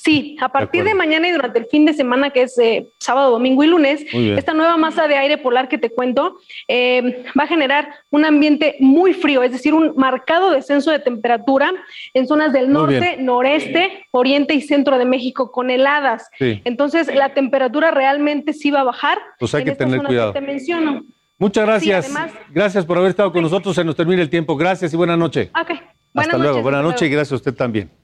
[0.04, 3.30] Sí, a partir de, mañana y durante el fin de semana, que es eh, sábado,
[3.30, 6.36] domingo y lunes, esta nueva masa de aire polar que te cuento
[6.68, 11.72] eh, va a generar un ambiente muy frío, es decir, un marcado descenso de temperatura
[12.12, 16.28] en zonas del norte, noreste, oriente y centro de México con heladas.
[16.38, 19.18] Entonces, la temperatura realmente sí va a bajar.
[19.38, 20.34] Pues hay que tener cuidado.
[20.34, 21.02] te menciono.
[21.38, 22.14] Muchas gracias.
[22.50, 23.74] gracias por haber estado con nosotros.
[23.74, 24.54] Se nos termina el tiempo.
[24.54, 25.50] Gracias y buena noche.
[25.58, 25.80] Okay.
[26.14, 26.60] Hasta luego.
[26.60, 28.03] Buenas noches y gracias a usted también.